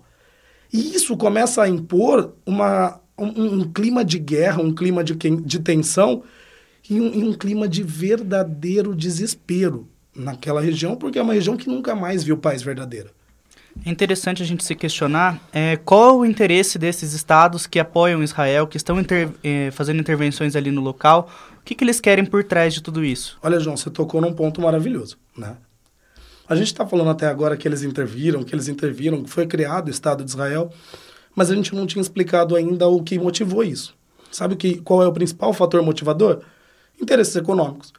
E 0.72 0.96
isso 0.96 1.18
começa 1.18 1.62
a 1.62 1.68
impor 1.68 2.34
uma, 2.46 3.02
um, 3.18 3.60
um 3.60 3.74
clima 3.74 4.06
de 4.06 4.18
guerra, 4.18 4.62
um 4.62 4.74
clima 4.74 5.04
de, 5.04 5.16
de 5.16 5.60
tensão 5.60 6.24
e 6.90 7.02
um, 7.02 7.14
e 7.14 7.24
um 7.26 7.34
clima 7.34 7.68
de 7.68 7.84
verdadeiro 7.84 8.96
desespero 8.96 9.90
naquela 10.16 10.62
região, 10.62 10.96
porque 10.96 11.20
é 11.20 11.22
uma 11.22 11.34
região 11.34 11.58
que 11.58 11.68
nunca 11.68 11.94
mais 11.94 12.24
viu 12.24 12.38
paz 12.38 12.64
verdadeira. 12.64 13.12
É 13.84 13.90
interessante 13.90 14.44
a 14.44 14.46
gente 14.46 14.64
se 14.64 14.76
questionar 14.76 15.42
é, 15.52 15.76
qual 15.76 16.20
o 16.20 16.26
interesse 16.26 16.78
desses 16.78 17.14
estados 17.14 17.66
que 17.66 17.80
apoiam 17.80 18.24
Israel, 18.24 18.68
que 18.68 18.78
estão 18.78 19.00
inter, 19.00 19.30
é, 19.44 19.72
fazendo 19.72 20.00
intervenções 20.00 20.56
ali 20.56 20.70
no 20.70 20.82
local, 20.82 21.30
o 21.60 21.64
que, 21.64 21.74
que 21.74 21.84
eles 21.84 22.00
querem 22.00 22.24
por 22.24 22.44
trás 22.44 22.74
de 22.74 22.82
tudo 22.82 23.04
isso? 23.04 23.40
Olha, 23.42 23.60
João, 23.60 23.76
você 23.76 23.90
tocou 23.90 24.22
num 24.22 24.34
ponto 24.34 24.62
maravilhoso, 24.62 25.18
né? 25.36 25.58
A 26.48 26.56
gente 26.56 26.68
está 26.68 26.86
falando 26.86 27.10
até 27.10 27.28
agora 27.28 27.56
que 27.56 27.68
eles 27.68 27.82
interviram, 27.82 28.44
que 28.44 28.54
eles 28.54 28.68
interviram, 28.68 29.24
que 29.24 29.30
foi 29.30 29.48
criado 29.48 29.88
o 29.88 29.92
Estado 29.92 30.24
de 30.24 30.30
Israel, 30.30 30.70
mas 31.36 31.50
a 31.50 31.56
gente 31.56 31.74
não 31.74 31.88
tinha 31.88 32.02
explicado 32.02 32.56
ainda 32.56 32.88
o 32.88 33.02
que 33.02 33.18
motivou 33.18 33.64
isso. 33.64 33.96
Sabe 34.32 34.56
que, 34.56 34.78
qual 34.82 35.02
é 35.02 35.08
o 35.08 35.14
principal 35.14 35.54
fator 35.54 35.82
motivador? 35.82 36.42
Interesses 37.02 37.36
econômicos. 37.36 37.94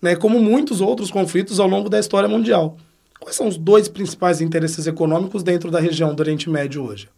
Né? 0.00 0.14
Como 0.14 0.40
muitos 0.40 0.80
outros 0.80 1.10
conflitos 1.10 1.58
ao 1.58 1.66
longo 1.66 1.88
da 1.88 1.98
história 1.98 2.28
mundial. 2.28 2.76
Quais 3.20 3.36
são 3.36 3.48
os 3.48 3.56
dois 3.56 3.88
principais 3.88 4.40
interesses 4.40 4.86
econômicos 4.86 5.42
dentro 5.42 5.70
da 5.70 5.80
região 5.80 6.14
do 6.14 6.20
Oriente 6.20 6.50
Médio 6.50 6.84
hoje? 6.84 7.08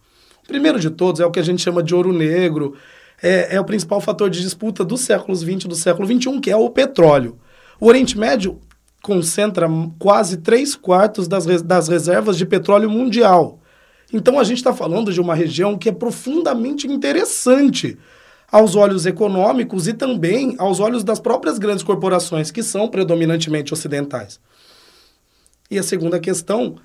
O 0.44 0.48
primeiro 0.48 0.78
de 0.78 0.90
todos 0.90 1.20
é 1.20 1.26
o 1.26 1.30
que 1.30 1.40
a 1.40 1.42
gente 1.42 1.62
chama 1.62 1.82
de 1.82 1.94
ouro 1.94 2.12
negro, 2.12 2.74
é, 3.22 3.56
é 3.56 3.60
o 3.60 3.64
principal 3.64 4.00
fator 4.00 4.30
de 4.30 4.40
disputa 4.40 4.84
dos 4.84 5.00
séculos 5.00 5.40
XX 5.40 5.64
e 5.64 5.68
do 5.68 5.74
século 5.74 6.06
XXI, 6.06 6.40
que 6.40 6.50
é 6.50 6.56
o 6.56 6.70
petróleo. 6.70 7.38
O 7.80 7.86
Oriente 7.86 8.16
Médio 8.16 8.58
concentra 9.02 9.68
quase 9.98 10.38
três 10.38 10.74
quartos 10.74 11.28
das, 11.28 11.44
das 11.62 11.88
reservas 11.88 12.36
de 12.36 12.46
petróleo 12.46 12.90
mundial. 12.90 13.58
Então 14.12 14.38
a 14.38 14.44
gente 14.44 14.58
está 14.58 14.72
falando 14.72 15.12
de 15.12 15.20
uma 15.20 15.34
região 15.34 15.76
que 15.76 15.88
é 15.88 15.92
profundamente 15.92 16.86
interessante 16.86 17.98
aos 18.50 18.74
olhos 18.74 19.04
econômicos 19.04 19.86
e 19.86 19.92
também 19.92 20.54
aos 20.58 20.80
olhos 20.80 21.04
das 21.04 21.20
próprias 21.20 21.58
grandes 21.58 21.84
corporações, 21.84 22.50
que 22.50 22.62
são 22.62 22.88
predominantemente 22.88 23.74
ocidentais. 23.74 24.40
E 25.70 25.78
a 25.78 25.82
segunda 25.82 26.18
questão 26.18 26.76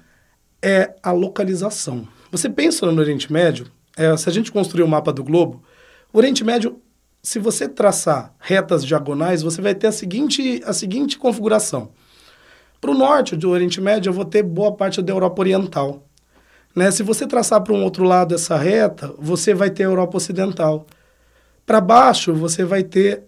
é 0.61 0.95
a 1.01 1.11
localização. 1.11 2.07
Você 2.31 2.49
pensa 2.49 2.85
no 2.91 2.99
Oriente 2.99 3.31
Médio, 3.31 3.67
é, 3.95 4.15
se 4.17 4.27
a 4.27 4.31
gente 4.31 4.51
construir 4.51 4.83
o 4.83 4.85
um 4.85 4.89
mapa 4.89 5.13
do 5.13 5.23
globo, 5.23 5.63
o 6.11 6.17
Oriente 6.17 6.43
Médio, 6.43 6.81
se 7.21 7.39
você 7.39 7.69
traçar 7.69 8.33
retas 8.39 8.85
diagonais, 8.85 9.41
você 9.41 9.61
vai 9.61 9.73
ter 9.73 9.87
a 9.87 9.91
seguinte, 9.91 10.61
a 10.65 10.73
seguinte 10.73 11.17
configuração. 11.17 11.91
Para 12.81 12.91
o 12.91 12.93
norte 12.93 13.35
do 13.37 13.49
Oriente 13.49 13.79
Médio, 13.79 14.09
eu 14.09 14.13
vou 14.13 14.25
ter 14.25 14.43
boa 14.43 14.75
parte 14.75 15.01
da 15.01 15.13
Europa 15.13 15.41
Oriental. 15.41 16.05
Né? 16.75 16.91
Se 16.91 17.01
você 17.01 17.25
traçar 17.25 17.61
para 17.61 17.73
um 17.73 17.83
outro 17.83 18.03
lado 18.03 18.35
essa 18.35 18.57
reta, 18.57 19.13
você 19.17 19.53
vai 19.53 19.69
ter 19.69 19.83
a 19.83 19.87
Europa 19.87 20.17
Ocidental. 20.17 20.85
Para 21.65 21.79
baixo, 21.79 22.33
você 22.33 22.65
vai 22.65 22.83
ter 22.83 23.23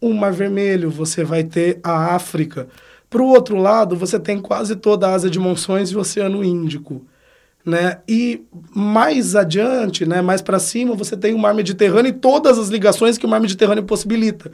o 0.00 0.12
Mar 0.12 0.32
Vermelho, 0.32 0.90
você 0.90 1.24
vai 1.24 1.42
ter 1.42 1.80
a 1.82 2.14
África. 2.14 2.68
Para 3.08 3.22
o 3.22 3.28
outro 3.28 3.56
lado, 3.56 3.96
você 3.96 4.18
tem 4.18 4.40
quase 4.40 4.76
toda 4.76 5.06
a 5.08 5.14
Ásia 5.14 5.30
de 5.30 5.38
Monções 5.38 5.90
e 5.90 5.96
o 5.96 6.00
Oceano 6.00 6.44
Índico. 6.44 7.06
Né? 7.64 7.98
E 8.08 8.44
mais 8.74 9.34
adiante, 9.34 10.06
né, 10.06 10.22
mais 10.22 10.40
para 10.40 10.58
cima, 10.58 10.94
você 10.94 11.16
tem 11.16 11.34
o 11.34 11.38
Mar 11.38 11.54
Mediterrâneo 11.54 12.10
e 12.10 12.12
todas 12.12 12.58
as 12.58 12.68
ligações 12.68 13.18
que 13.18 13.26
o 13.26 13.28
Mar 13.28 13.40
Mediterrâneo 13.40 13.84
possibilita. 13.84 14.52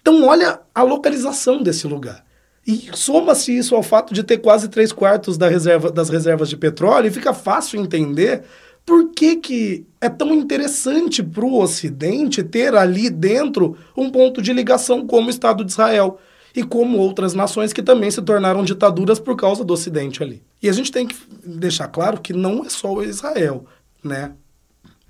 Então, 0.00 0.26
olha 0.26 0.60
a 0.74 0.82
localização 0.82 1.62
desse 1.62 1.86
lugar. 1.86 2.22
E 2.66 2.90
soma-se 2.92 3.56
isso 3.56 3.74
ao 3.74 3.82
fato 3.82 4.12
de 4.12 4.22
ter 4.22 4.38
quase 4.38 4.68
três 4.68 4.92
quartos 4.92 5.36
da 5.38 5.48
reserva, 5.48 5.90
das 5.90 6.08
reservas 6.08 6.48
de 6.48 6.56
petróleo, 6.56 7.06
e 7.06 7.10
fica 7.10 7.32
fácil 7.32 7.80
entender 7.80 8.42
por 8.84 9.10
que, 9.10 9.36
que 9.36 9.86
é 10.00 10.08
tão 10.08 10.34
interessante 10.34 11.22
para 11.22 11.44
o 11.44 11.58
Ocidente 11.58 12.42
ter 12.42 12.74
ali 12.74 13.08
dentro 13.08 13.76
um 13.96 14.10
ponto 14.10 14.42
de 14.42 14.52
ligação 14.52 15.06
como 15.06 15.28
o 15.28 15.30
Estado 15.30 15.64
de 15.64 15.72
Israel 15.72 16.18
e 16.54 16.62
como 16.62 16.98
outras 16.98 17.34
nações 17.34 17.72
que 17.72 17.82
também 17.82 18.10
se 18.10 18.22
tornaram 18.22 18.62
ditaduras 18.62 19.18
por 19.18 19.34
causa 19.36 19.64
do 19.64 19.72
Ocidente 19.72 20.22
ali. 20.22 20.42
E 20.62 20.68
a 20.68 20.72
gente 20.72 20.92
tem 20.92 21.06
que 21.06 21.16
deixar 21.44 21.88
claro 21.88 22.20
que 22.20 22.32
não 22.32 22.64
é 22.64 22.68
só 22.68 22.92
o 22.92 23.02
Israel, 23.02 23.64
né? 24.02 24.32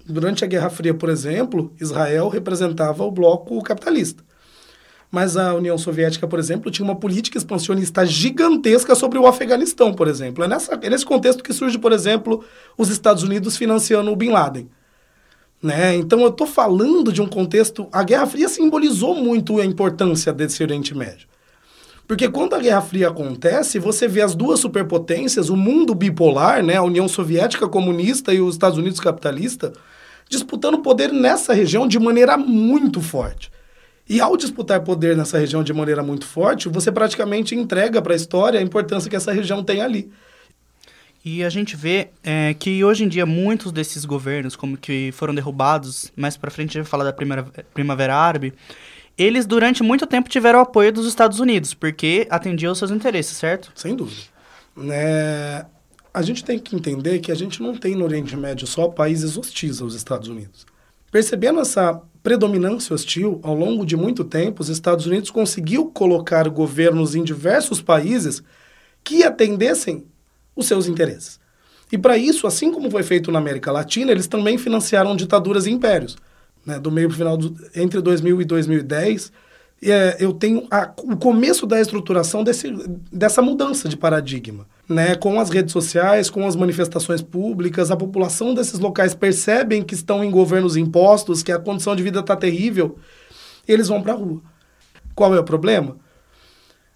Durante 0.06 0.44
a 0.44 0.46
Guerra 0.46 0.70
Fria, 0.70 0.94
por 0.94 1.08
exemplo, 1.08 1.72
Israel 1.80 2.28
representava 2.28 3.04
o 3.04 3.10
bloco 3.10 3.62
capitalista. 3.62 4.22
Mas 5.10 5.36
a 5.36 5.54
União 5.54 5.78
Soviética, 5.78 6.26
por 6.26 6.38
exemplo, 6.38 6.70
tinha 6.70 6.84
uma 6.84 6.96
política 6.96 7.38
expansionista 7.38 8.04
gigantesca 8.04 8.94
sobre 8.94 9.18
o 9.18 9.26
Afeganistão, 9.26 9.94
por 9.94 10.08
exemplo. 10.08 10.42
É, 10.42 10.48
nessa, 10.48 10.74
é 10.74 10.90
nesse 10.90 11.06
contexto 11.06 11.42
que 11.42 11.52
surge, 11.52 11.78
por 11.78 11.92
exemplo, 11.92 12.44
os 12.76 12.88
Estados 12.88 13.22
Unidos 13.22 13.56
financiando 13.56 14.10
o 14.10 14.16
Bin 14.16 14.30
Laden. 14.30 14.68
Né? 15.62 15.94
Então 15.94 16.20
eu 16.20 16.28
estou 16.28 16.46
falando 16.46 17.12
de 17.12 17.22
um 17.22 17.28
contexto. 17.28 17.88
A 17.92 18.02
Guerra 18.02 18.26
Fria 18.26 18.48
simbolizou 18.48 19.14
muito 19.14 19.60
a 19.60 19.64
importância 19.64 20.32
desse 20.32 20.62
Oriente 20.62 20.94
Médio. 20.94 21.28
Porque 22.06 22.28
quando 22.28 22.54
a 22.54 22.58
Guerra 22.58 22.82
Fria 22.82 23.08
acontece, 23.08 23.78
você 23.78 24.06
vê 24.06 24.20
as 24.20 24.34
duas 24.34 24.60
superpotências, 24.60 25.48
o 25.48 25.56
mundo 25.56 25.94
bipolar, 25.94 26.62
né, 26.62 26.76
a 26.76 26.82
União 26.82 27.08
Soviética 27.08 27.66
comunista 27.66 28.32
e 28.34 28.40
os 28.40 28.54
Estados 28.54 28.78
Unidos 28.78 29.00
capitalista, 29.00 29.72
disputando 30.28 30.78
poder 30.80 31.12
nessa 31.12 31.54
região 31.54 31.88
de 31.88 31.98
maneira 31.98 32.36
muito 32.36 33.00
forte. 33.00 33.50
E 34.06 34.20
ao 34.20 34.36
disputar 34.36 34.82
poder 34.82 35.16
nessa 35.16 35.38
região 35.38 35.64
de 35.64 35.72
maneira 35.72 36.02
muito 36.02 36.26
forte, 36.26 36.68
você 36.68 36.92
praticamente 36.92 37.54
entrega 37.54 38.02
para 38.02 38.12
a 38.12 38.16
história 38.16 38.60
a 38.60 38.62
importância 38.62 39.08
que 39.08 39.16
essa 39.16 39.32
região 39.32 39.64
tem 39.64 39.80
ali. 39.80 40.10
E 41.24 41.42
a 41.42 41.48
gente 41.48 41.74
vê 41.74 42.08
é, 42.22 42.52
que 42.52 42.84
hoje 42.84 43.02
em 43.02 43.08
dia 43.08 43.24
muitos 43.24 43.72
desses 43.72 44.04
governos, 44.04 44.54
como 44.54 44.76
que 44.76 45.10
foram 45.12 45.34
derrubados, 45.34 46.12
mais 46.14 46.36
para 46.36 46.50
frente 46.50 46.68
a 46.68 46.72
gente 46.72 46.82
vai 46.82 46.90
falar 46.90 47.04
da 47.04 47.14
primavera, 47.14 47.64
primavera 47.72 48.14
árabe, 48.14 48.52
eles 49.16 49.46
durante 49.46 49.82
muito 49.82 50.06
tempo 50.06 50.28
tiveram 50.28 50.60
apoio 50.60 50.92
dos 50.92 51.06
Estados 51.06 51.40
Unidos, 51.40 51.74
porque 51.74 52.26
atendiam 52.30 52.72
os 52.72 52.78
seus 52.78 52.90
interesses, 52.90 53.36
certo? 53.36 53.72
Sem 53.74 53.94
dúvida. 53.94 54.22
É, 54.90 55.64
a 56.12 56.22
gente 56.22 56.44
tem 56.44 56.58
que 56.58 56.74
entender 56.74 57.20
que 57.20 57.30
a 57.30 57.34
gente 57.34 57.62
não 57.62 57.76
tem 57.76 57.94
no 57.94 58.04
Oriente 58.04 58.36
Médio 58.36 58.66
só 58.66 58.88
países 58.88 59.36
hostis 59.36 59.80
aos 59.80 59.94
Estados 59.94 60.28
Unidos. 60.28 60.66
Percebendo 61.10 61.60
essa 61.60 62.00
predominância 62.22 62.94
hostil, 62.94 63.38
ao 63.42 63.54
longo 63.54 63.84
de 63.86 63.96
muito 63.96 64.24
tempo, 64.24 64.62
os 64.62 64.68
Estados 64.68 65.06
Unidos 65.06 65.30
conseguiu 65.30 65.86
colocar 65.86 66.48
governos 66.48 67.14
em 67.14 67.22
diversos 67.22 67.80
países 67.80 68.42
que 69.04 69.22
atendessem 69.22 70.06
os 70.56 70.66
seus 70.66 70.88
interesses. 70.88 71.38
E 71.92 71.98
para 71.98 72.16
isso, 72.16 72.46
assim 72.46 72.72
como 72.72 72.90
foi 72.90 73.02
feito 73.02 73.30
na 73.30 73.38
América 73.38 73.70
Latina, 73.70 74.10
eles 74.10 74.26
também 74.26 74.56
financiaram 74.58 75.14
ditaduras 75.14 75.66
e 75.66 75.70
impérios. 75.70 76.16
Né? 76.64 76.78
Do 76.78 76.90
meio 76.90 77.08
para 77.08 77.14
o 77.14 77.18
final, 77.18 77.36
do, 77.36 77.54
entre 77.74 78.00
2000 78.00 78.40
e 78.40 78.44
2010, 78.44 79.32
é, 79.82 80.16
eu 80.18 80.32
tenho 80.32 80.66
a, 80.70 80.92
o 81.02 81.16
começo 81.16 81.66
da 81.66 81.80
estruturação 81.80 82.42
desse, 82.42 82.72
dessa 83.12 83.42
mudança 83.42 83.88
de 83.88 83.96
paradigma. 83.96 84.66
Né? 84.88 85.14
Com 85.14 85.38
as 85.40 85.50
redes 85.50 85.72
sociais, 85.72 86.30
com 86.30 86.46
as 86.46 86.56
manifestações 86.56 87.22
públicas, 87.22 87.90
a 87.90 87.96
população 87.96 88.54
desses 88.54 88.78
locais 88.78 89.14
percebem 89.14 89.82
que 89.82 89.94
estão 89.94 90.24
em 90.24 90.30
governos 90.30 90.76
impostos, 90.76 91.42
que 91.42 91.52
a 91.52 91.58
condição 91.58 91.94
de 91.94 92.02
vida 92.02 92.20
está 92.20 92.36
terrível, 92.36 92.96
eles 93.66 93.88
vão 93.88 94.02
para 94.02 94.12
a 94.12 94.16
rua. 94.16 94.40
Qual 95.14 95.34
é 95.34 95.40
o 95.40 95.44
problema? 95.44 95.96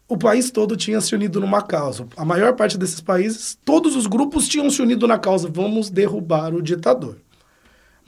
O 0.09 0.17
país 0.17 0.51
todo 0.51 0.75
tinha 0.75 1.01
se 1.03 1.15
unido 1.15 1.39
numa 1.39 1.61
causa. 1.61 2.07
A 2.17 2.25
maior 2.25 2.55
parte 2.55 2.79
desses 2.79 3.01
países, 3.01 3.59
todos 3.63 3.95
os 3.95 4.07
grupos 4.07 4.49
tinham 4.49 4.71
se 4.71 4.81
unido 4.81 5.07
na 5.07 5.19
causa: 5.19 5.51
vamos 5.53 5.91
derrubar 5.91 6.55
o 6.55 6.63
ditador. 6.63 7.19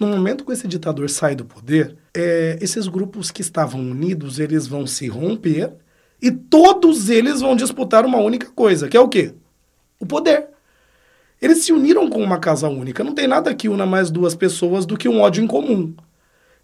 No 0.00 0.06
momento 0.06 0.46
que 0.46 0.52
esse 0.52 0.66
ditador 0.66 1.10
sai 1.10 1.36
do 1.36 1.44
poder, 1.44 1.94
é, 2.14 2.58
esses 2.62 2.88
grupos 2.88 3.30
que 3.30 3.42
estavam 3.42 3.82
unidos, 3.82 4.38
eles 4.38 4.66
vão 4.66 4.86
se 4.86 5.06
romper 5.08 5.74
e 6.22 6.30
todos 6.30 7.10
eles 7.10 7.42
vão 7.42 7.54
disputar 7.54 8.06
uma 8.06 8.16
única 8.16 8.50
coisa, 8.50 8.88
que 8.88 8.96
é 8.96 9.00
o 9.00 9.08
quê? 9.10 9.34
O 9.98 10.06
poder. 10.06 10.48
Eles 11.40 11.58
se 11.58 11.72
uniram 11.74 12.08
com 12.08 12.22
uma 12.22 12.38
casa 12.38 12.66
única. 12.66 13.04
Não 13.04 13.14
tem 13.14 13.28
nada 13.28 13.54
que 13.54 13.68
una 13.68 13.84
mais 13.84 14.10
duas 14.10 14.34
pessoas 14.34 14.86
do 14.86 14.96
que 14.96 15.06
um 15.06 15.20
ódio 15.20 15.44
em 15.44 15.46
comum. 15.46 15.94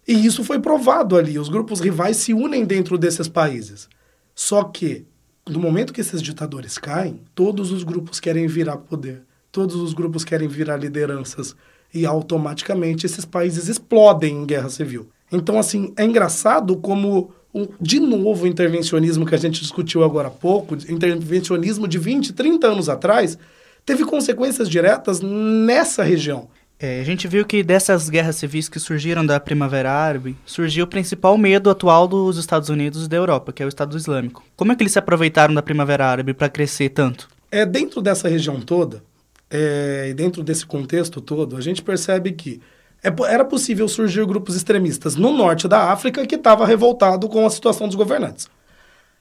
E 0.07 0.13
isso 0.25 0.43
foi 0.43 0.59
provado 0.59 1.15
ali. 1.15 1.37
Os 1.37 1.49
grupos 1.49 1.79
rivais 1.79 2.17
se 2.17 2.33
unem 2.33 2.65
dentro 2.65 2.97
desses 2.97 3.27
países. 3.27 3.87
Só 4.33 4.63
que, 4.63 5.05
no 5.47 5.59
momento 5.59 5.93
que 5.93 6.01
esses 6.01 6.23
ditadores 6.23 6.79
caem, 6.79 7.21
todos 7.35 7.71
os 7.71 7.83
grupos 7.83 8.19
querem 8.19 8.47
virar 8.47 8.77
poder. 8.77 9.21
Todos 9.51 9.75
os 9.75 9.93
grupos 9.93 10.23
querem 10.23 10.47
virar 10.47 10.77
lideranças 10.77 11.55
e 11.93 12.05
automaticamente 12.05 13.05
esses 13.05 13.25
países 13.25 13.67
explodem 13.67 14.35
em 14.35 14.45
guerra 14.45 14.69
civil. 14.69 15.07
Então, 15.31 15.59
assim, 15.59 15.93
é 15.97 16.05
engraçado 16.05 16.75
como, 16.77 17.31
de 17.79 17.99
novo, 17.99 18.45
o 18.45 18.47
intervencionismo 18.47 19.25
que 19.25 19.35
a 19.35 19.37
gente 19.37 19.61
discutiu 19.61 20.03
agora 20.03 20.29
há 20.29 20.31
pouco, 20.31 20.75
intervencionismo 20.75 21.87
de 21.87 21.97
20, 21.97 22.33
30 22.33 22.67
anos 22.67 22.89
atrás, 22.89 23.37
teve 23.85 24.05
consequências 24.05 24.69
diretas 24.69 25.21
nessa 25.21 26.03
região. 26.03 26.47
É, 26.79 27.01
a 27.01 27.03
gente 27.03 27.27
viu 27.27 27.43
que 27.43 27.63
dessas 27.63 28.07
guerras 28.07 28.35
civis 28.35 28.69
que 28.69 28.79
surgiram 28.79 29.25
da 29.25 29.39
Primavera 29.39 29.91
Árabe, 29.91 30.37
surgiu 30.45 30.85
o 30.85 30.87
principal 30.87 31.35
medo 31.35 31.71
atual 31.71 32.07
dos 32.07 32.37
Estados 32.37 32.69
Unidos 32.69 33.05
e 33.05 33.09
da 33.09 33.17
Europa, 33.17 33.51
que 33.51 33.63
é 33.63 33.65
o 33.65 33.69
Estado 33.69 33.97
Islâmico. 33.97 34.43
Como 34.55 34.71
é 34.71 34.75
que 34.75 34.83
eles 34.83 34.93
se 34.93 34.99
aproveitaram 34.99 35.55
da 35.55 35.63
Primavera 35.63 36.05
Árabe 36.05 36.35
para 36.35 36.49
crescer 36.49 36.89
tanto? 36.89 37.27
É 37.49 37.65
dentro 37.65 37.99
dessa 37.99 38.29
região 38.29 38.61
toda, 38.61 39.01
é, 39.49 40.13
dentro 40.13 40.43
desse 40.43 40.65
contexto 40.65 41.21
todo, 41.21 41.55
a 41.55 41.61
gente 41.61 41.81
percebe 41.81 42.31
que 42.33 42.61
é, 43.03 43.13
era 43.31 43.45
possível 43.45 43.87
surgir 43.87 44.25
grupos 44.25 44.55
extremistas 44.55 45.15
no 45.15 45.31
norte 45.31 45.67
da 45.67 45.91
África 45.91 46.25
que 46.25 46.35
estava 46.35 46.65
revoltado 46.65 47.27
com 47.29 47.45
a 47.45 47.49
situação 47.49 47.87
dos 47.87 47.95
governantes. 47.95 48.49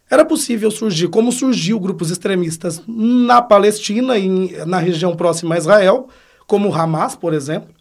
Era 0.09 0.25
possível 0.25 0.71
surgir, 0.71 1.09
como 1.09 1.33
surgiu 1.33 1.81
grupos 1.81 2.11
extremistas 2.11 2.81
na 2.87 3.43
Palestina 3.43 4.17
e 4.17 4.65
na 4.65 4.79
região 4.79 5.17
próxima 5.17 5.57
a 5.57 5.59
Israel, 5.59 6.09
como 6.47 6.69
o 6.69 6.75
Hamas, 6.75 7.17
por 7.17 7.35
exemplo, 7.35 7.75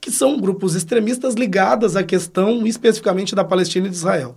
que 0.00 0.10
são 0.10 0.40
grupos 0.40 0.74
extremistas 0.74 1.34
ligados 1.34 1.94
à 1.94 2.02
questão 2.02 2.66
especificamente 2.66 3.34
da 3.34 3.44
Palestina 3.44 3.86
e 3.86 3.90
de 3.90 3.96
Israel. 3.96 4.36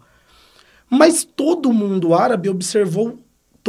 Mas 0.90 1.24
todo 1.24 1.72
mundo 1.72 2.14
árabe 2.14 2.50
observou 2.50 3.20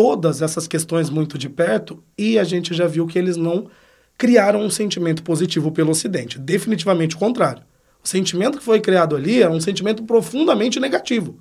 todas 0.00 0.40
essas 0.40 0.66
questões 0.66 1.10
muito 1.10 1.36
de 1.36 1.46
perto 1.46 2.02
e 2.16 2.38
a 2.38 2.44
gente 2.44 2.72
já 2.72 2.86
viu 2.86 3.06
que 3.06 3.18
eles 3.18 3.36
não 3.36 3.68
criaram 4.16 4.62
um 4.62 4.70
sentimento 4.70 5.22
positivo 5.22 5.70
pelo 5.70 5.90
Ocidente. 5.90 6.38
Definitivamente 6.38 7.16
o 7.16 7.18
contrário. 7.18 7.62
O 8.02 8.08
sentimento 8.08 8.56
que 8.56 8.64
foi 8.64 8.80
criado 8.80 9.14
ali 9.14 9.42
era 9.42 9.52
um 9.52 9.60
sentimento 9.60 10.02
profundamente 10.04 10.80
negativo. 10.80 11.38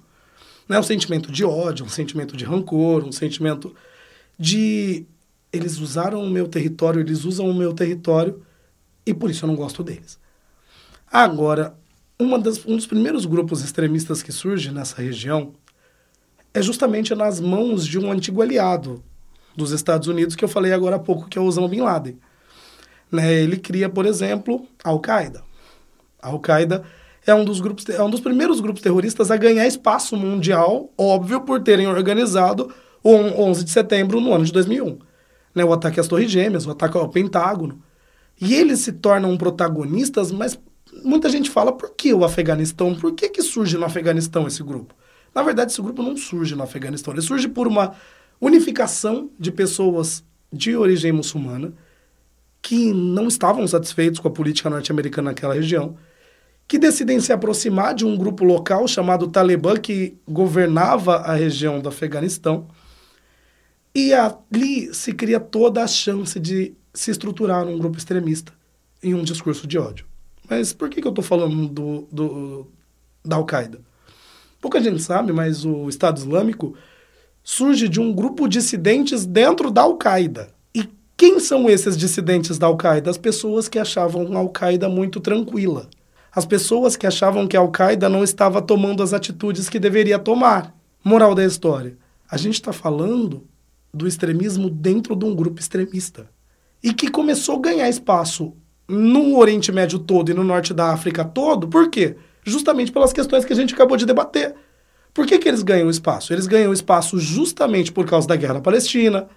Né? 0.67 0.77
Um 0.77 0.83
sentimento 0.83 1.31
de 1.31 1.45
ódio, 1.45 1.85
um 1.85 1.89
sentimento 1.89 2.35
de 2.35 2.43
rancor, 2.43 3.05
um 3.05 3.13
sentimento 3.13 3.73
de. 4.37 5.05
Eles 5.53 5.79
usaram 5.79 6.21
o 6.21 6.29
meu 6.29 6.45
território, 6.45 6.99
eles 6.99 7.23
usam 7.23 7.49
o 7.49 7.53
meu 7.53 7.71
território 7.71 8.41
e 9.05 9.13
por 9.13 9.29
isso 9.29 9.45
eu 9.45 9.47
não 9.47 9.55
gosto 9.55 9.81
deles. 9.85 10.19
Agora, 11.09 11.77
das, 12.43 12.65
um 12.65 12.75
dos 12.75 12.85
primeiros 12.85 13.25
grupos 13.25 13.63
extremistas 13.63 14.21
que 14.21 14.33
surge 14.33 14.69
nessa 14.69 15.01
região 15.01 15.53
é 16.53 16.61
justamente 16.61 17.13
nas 17.15 17.39
mãos 17.39 17.85
de 17.85 17.99
um 17.99 18.11
antigo 18.11 18.41
aliado 18.41 19.03
dos 19.55 19.71
Estados 19.71 20.07
Unidos, 20.07 20.35
que 20.35 20.43
eu 20.43 20.49
falei 20.49 20.73
agora 20.73 20.95
há 20.95 20.99
pouco, 20.99 21.27
que 21.27 21.37
é 21.37 21.41
o 21.41 21.45
Osama 21.45 21.67
Bin 21.67 21.81
Laden. 21.81 22.17
Né? 23.11 23.33
Ele 23.33 23.57
cria, 23.57 23.89
por 23.89 24.05
exemplo, 24.05 24.65
a 24.83 24.89
Al-Qaeda. 24.89 25.43
A 26.21 26.29
Al-Qaeda 26.29 26.83
é 27.25 27.33
um 27.33 27.43
dos 27.43 27.59
grupos, 27.59 27.87
é 27.89 28.01
um 28.03 28.09
dos 28.09 28.21
primeiros 28.21 28.59
grupos 28.59 28.81
terroristas 28.81 29.29
a 29.31 29.37
ganhar 29.37 29.67
espaço 29.67 30.15
mundial, 30.15 30.89
óbvio, 30.97 31.41
por 31.41 31.61
terem 31.61 31.87
organizado 31.87 32.73
o 33.03 33.11
11 33.11 33.63
de 33.63 33.71
setembro 33.71 34.19
no 34.19 34.33
ano 34.33 34.45
de 34.45 34.51
2001. 34.51 34.99
Né? 35.53 35.63
O 35.63 35.73
ataque 35.73 35.99
às 35.99 36.07
Torres 36.07 36.31
Gêmeas, 36.31 36.65
o 36.65 36.71
ataque 36.71 36.97
ao 36.97 37.09
Pentágono. 37.09 37.81
E 38.41 38.55
eles 38.55 38.79
se 38.79 38.93
tornam 38.93 39.37
protagonistas, 39.37 40.31
mas 40.31 40.57
muita 41.03 41.29
gente 41.29 41.49
fala, 41.49 41.71
por 41.71 41.91
que 41.91 42.13
o 42.13 42.23
Afeganistão? 42.23 42.95
Por 42.95 43.13
que, 43.13 43.29
que 43.29 43.41
surge 43.41 43.77
no 43.77 43.85
Afeganistão 43.85 44.47
esse 44.47 44.63
grupo? 44.63 44.95
Na 45.33 45.43
verdade, 45.43 45.71
esse 45.71 45.81
grupo 45.81 46.01
não 46.01 46.17
surge 46.17 46.55
no 46.55 46.63
Afeganistão. 46.63 47.13
Ele 47.13 47.21
surge 47.21 47.47
por 47.47 47.67
uma 47.67 47.95
unificação 48.39 49.29
de 49.39 49.51
pessoas 49.51 50.23
de 50.51 50.75
origem 50.75 51.11
muçulmana 51.11 51.73
que 52.61 52.93
não 52.93 53.27
estavam 53.27 53.65
satisfeitos 53.67 54.19
com 54.19 54.27
a 54.27 54.31
política 54.31 54.69
norte-americana 54.69 55.31
naquela 55.31 55.53
região, 55.53 55.95
que 56.67 56.77
decidem 56.77 57.19
se 57.19 57.31
aproximar 57.31 57.95
de 57.95 58.05
um 58.05 58.15
grupo 58.15 58.43
local 58.43 58.87
chamado 58.87 59.27
Talibã, 59.27 59.77
que 59.77 60.17
governava 60.27 61.15
a 61.17 61.33
região 61.33 61.79
do 61.79 61.89
Afeganistão. 61.89 62.67
E 63.95 64.13
ali 64.13 64.93
se 64.93 65.13
cria 65.13 65.39
toda 65.39 65.83
a 65.83 65.87
chance 65.87 66.39
de 66.39 66.73
se 66.93 67.11
estruturar 67.11 67.65
num 67.65 67.77
grupo 67.77 67.97
extremista 67.97 68.53
em 69.01 69.15
um 69.15 69.23
discurso 69.23 69.65
de 69.65 69.77
ódio. 69.79 70.05
Mas 70.47 70.73
por 70.73 70.89
que, 70.89 71.01
que 71.01 71.07
eu 71.07 71.11
estou 71.11 71.23
falando 71.23 71.67
do, 71.67 72.07
do, 72.11 72.67
da 73.25 73.37
Al-Qaeda? 73.37 73.81
Pouca 74.61 74.81
gente 74.81 75.01
sabe, 75.01 75.31
mas 75.31 75.63
o 75.65 75.87
Estado 75.87 76.17
Islâmico 76.17 76.75
surge 77.43 77.87
de 77.87 77.99
um 77.99 78.13
grupo 78.13 78.47
de 78.47 78.59
dissidentes 78.59 79.25
dentro 79.25 79.71
da 79.71 79.81
Al-Qaeda. 79.81 80.49
E 80.73 80.87
quem 81.15 81.39
são 81.39 81.69
esses 81.69 81.97
dissidentes 81.97 82.57
da 82.57 82.67
Al-Qaeda? 82.67 83.09
As 83.09 83.17
pessoas 83.17 83.67
que 83.67 83.79
achavam 83.79 84.35
a 84.35 84.39
Al-Qaeda 84.39 84.89
muito 84.89 85.19
tranquila. 85.19 85.89
As 86.31 86.45
pessoas 86.45 86.95
que 86.95 87.07
achavam 87.07 87.47
que 87.47 87.57
a 87.57 87.59
Al-Qaeda 87.59 88.07
não 88.07 88.23
estava 88.23 88.61
tomando 88.61 89.01
as 89.01 89.13
atitudes 89.13 89.69
que 89.69 89.79
deveria 89.79 90.19
tomar. 90.19 90.75
Moral 91.03 91.33
da 91.33 91.45
história: 91.45 91.97
a 92.29 92.37
gente 92.37 92.55
está 92.55 92.71
falando 92.73 93.47
do 93.93 94.07
extremismo 94.07 94.69
dentro 94.69 95.15
de 95.15 95.25
um 95.25 95.33
grupo 95.33 95.59
extremista. 95.59 96.29
E 96.83 96.93
que 96.93 97.09
começou 97.09 97.55
a 97.55 97.61
ganhar 97.61 97.89
espaço 97.89 98.53
no 98.87 99.37
Oriente 99.37 99.71
Médio 99.71 99.99
todo 99.99 100.31
e 100.31 100.33
no 100.33 100.43
Norte 100.43 100.73
da 100.73 100.91
África 100.91 101.23
todo, 101.23 101.67
por 101.67 101.89
quê? 101.89 102.15
Justamente 102.49 102.91
pelas 102.91 103.13
questões 103.13 103.45
que 103.45 103.53
a 103.53 103.55
gente 103.55 103.73
acabou 103.73 103.97
de 103.97 104.05
debater. 104.05 104.55
Por 105.13 105.25
que, 105.25 105.37
que 105.37 105.47
eles 105.47 105.63
ganham 105.63 105.89
espaço? 105.89 106.33
Eles 106.33 106.47
ganham 106.47 106.71
espaço 106.71 107.19
justamente 107.19 107.91
por 107.91 108.05
causa 108.05 108.27
da 108.27 108.35
guerra 108.35 108.55
na 108.55 108.61
Palestina, 108.61 109.27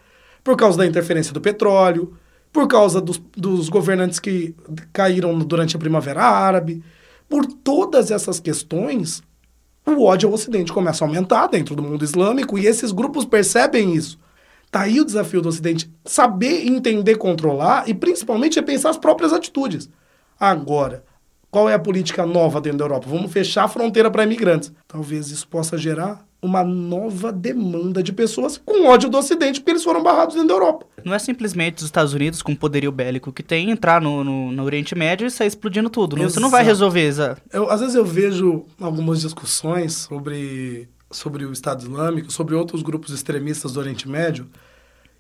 por 0.44 0.56
causa 0.56 0.78
da 0.78 0.86
interferência 0.86 1.32
do 1.32 1.40
petróleo, 1.40 2.16
por 2.52 2.68
causa 2.68 3.00
dos, 3.00 3.18
dos 3.36 3.68
governantes 3.68 4.20
que 4.20 4.54
caíram 4.92 5.38
durante 5.38 5.74
a 5.74 5.78
Primavera 5.78 6.22
Árabe. 6.22 6.82
Por 7.28 7.46
todas 7.46 8.10
essas 8.10 8.38
questões, 8.38 9.22
o 9.86 10.04
ódio 10.04 10.28
ao 10.28 10.34
Ocidente 10.34 10.72
começa 10.72 11.04
a 11.04 11.08
aumentar 11.08 11.46
dentro 11.46 11.74
do 11.74 11.82
mundo 11.82 12.04
islâmico 12.04 12.58
e 12.58 12.66
esses 12.66 12.92
grupos 12.92 13.24
percebem 13.24 13.94
isso. 13.94 14.18
Tá 14.70 14.82
aí 14.82 15.00
o 15.00 15.04
desafio 15.04 15.42
do 15.42 15.48
Ocidente, 15.48 15.90
saber 16.04 16.66
entender, 16.66 17.16
controlar 17.16 17.88
e 17.88 17.94
principalmente 17.94 18.58
é 18.58 18.62
pensar 18.62 18.90
as 18.90 18.96
próprias 18.96 19.32
atitudes. 19.32 19.88
Agora, 20.38 21.04
qual 21.52 21.68
é 21.68 21.74
a 21.74 21.78
política 21.78 22.24
nova 22.24 22.62
dentro 22.62 22.78
da 22.78 22.84
Europa? 22.86 23.06
Vamos 23.10 23.30
fechar 23.30 23.64
a 23.64 23.68
fronteira 23.68 24.10
para 24.10 24.24
imigrantes. 24.24 24.72
Talvez 24.88 25.30
isso 25.30 25.46
possa 25.46 25.76
gerar 25.76 26.24
uma 26.40 26.64
nova 26.64 27.30
demanda 27.30 28.02
de 28.02 28.10
pessoas 28.10 28.56
com 28.56 28.86
ódio 28.86 29.10
do 29.10 29.18
Ocidente, 29.18 29.60
porque 29.60 29.72
eles 29.72 29.84
foram 29.84 30.02
barrados 30.02 30.34
dentro 30.34 30.48
da 30.48 30.54
Europa. 30.54 30.86
Não 31.04 31.12
é 31.12 31.18
simplesmente 31.18 31.76
os 31.76 31.84
Estados 31.84 32.14
Unidos, 32.14 32.40
com 32.40 32.52
o 32.52 32.56
poderio 32.56 32.90
bélico 32.90 33.30
que 33.30 33.42
tem, 33.42 33.70
entrar 33.70 34.00
no, 34.00 34.24
no, 34.24 34.50
no 34.50 34.64
Oriente 34.64 34.94
Médio 34.94 35.26
e 35.26 35.30
sair 35.30 35.48
explodindo 35.48 35.90
tudo. 35.90 36.16
Não, 36.16 36.24
você 36.24 36.40
não 36.40 36.48
vai 36.48 36.64
resolver 36.64 37.06
isso. 37.06 37.20
Às 37.68 37.80
vezes 37.80 37.94
eu 37.94 38.04
vejo 38.04 38.64
algumas 38.80 39.20
discussões 39.20 39.92
sobre 39.92 40.88
sobre 41.10 41.44
o 41.44 41.52
Estado 41.52 41.82
Islâmico, 41.82 42.32
sobre 42.32 42.54
outros 42.54 42.80
grupos 42.80 43.12
extremistas 43.12 43.74
do 43.74 43.80
Oriente 43.80 44.08
Médio, 44.08 44.48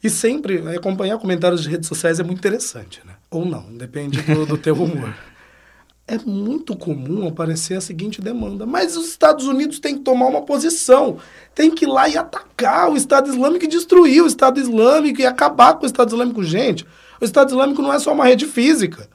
e 0.02 0.08
sempre 0.08 0.62
né, 0.62 0.76
acompanhar 0.76 1.18
comentários 1.18 1.62
de 1.62 1.68
redes 1.68 1.86
sociais 1.86 2.18
é 2.18 2.22
muito 2.22 2.38
interessante, 2.38 3.02
né? 3.04 3.12
Ou 3.30 3.44
não, 3.44 3.64
depende 3.76 4.22
do, 4.22 4.46
do 4.46 4.56
teu 4.56 4.74
humor. 4.74 5.14
É 6.12 6.18
muito 6.26 6.76
comum 6.76 7.26
aparecer 7.26 7.78
a 7.78 7.80
seguinte 7.80 8.20
demanda, 8.20 8.66
mas 8.66 8.98
os 8.98 9.08
Estados 9.08 9.46
Unidos 9.46 9.80
têm 9.80 9.94
que 9.94 10.02
tomar 10.02 10.26
uma 10.26 10.42
posição, 10.42 11.16
tem 11.54 11.70
que 11.70 11.86
ir 11.86 11.88
lá 11.88 12.06
e 12.06 12.18
atacar 12.18 12.90
o 12.90 12.96
Estado 12.98 13.30
Islâmico 13.30 13.64
e 13.64 13.68
destruir 13.68 14.22
o 14.22 14.26
Estado 14.26 14.60
Islâmico 14.60 15.22
e 15.22 15.24
acabar 15.24 15.72
com 15.72 15.84
o 15.84 15.86
Estado 15.86 16.10
Islâmico. 16.10 16.44
Gente, 16.44 16.84
o 17.18 17.24
Estado 17.24 17.48
Islâmico 17.48 17.80
não 17.80 17.90
é 17.90 17.98
só 17.98 18.12
uma 18.12 18.26
rede 18.26 18.44
física. 18.44 19.08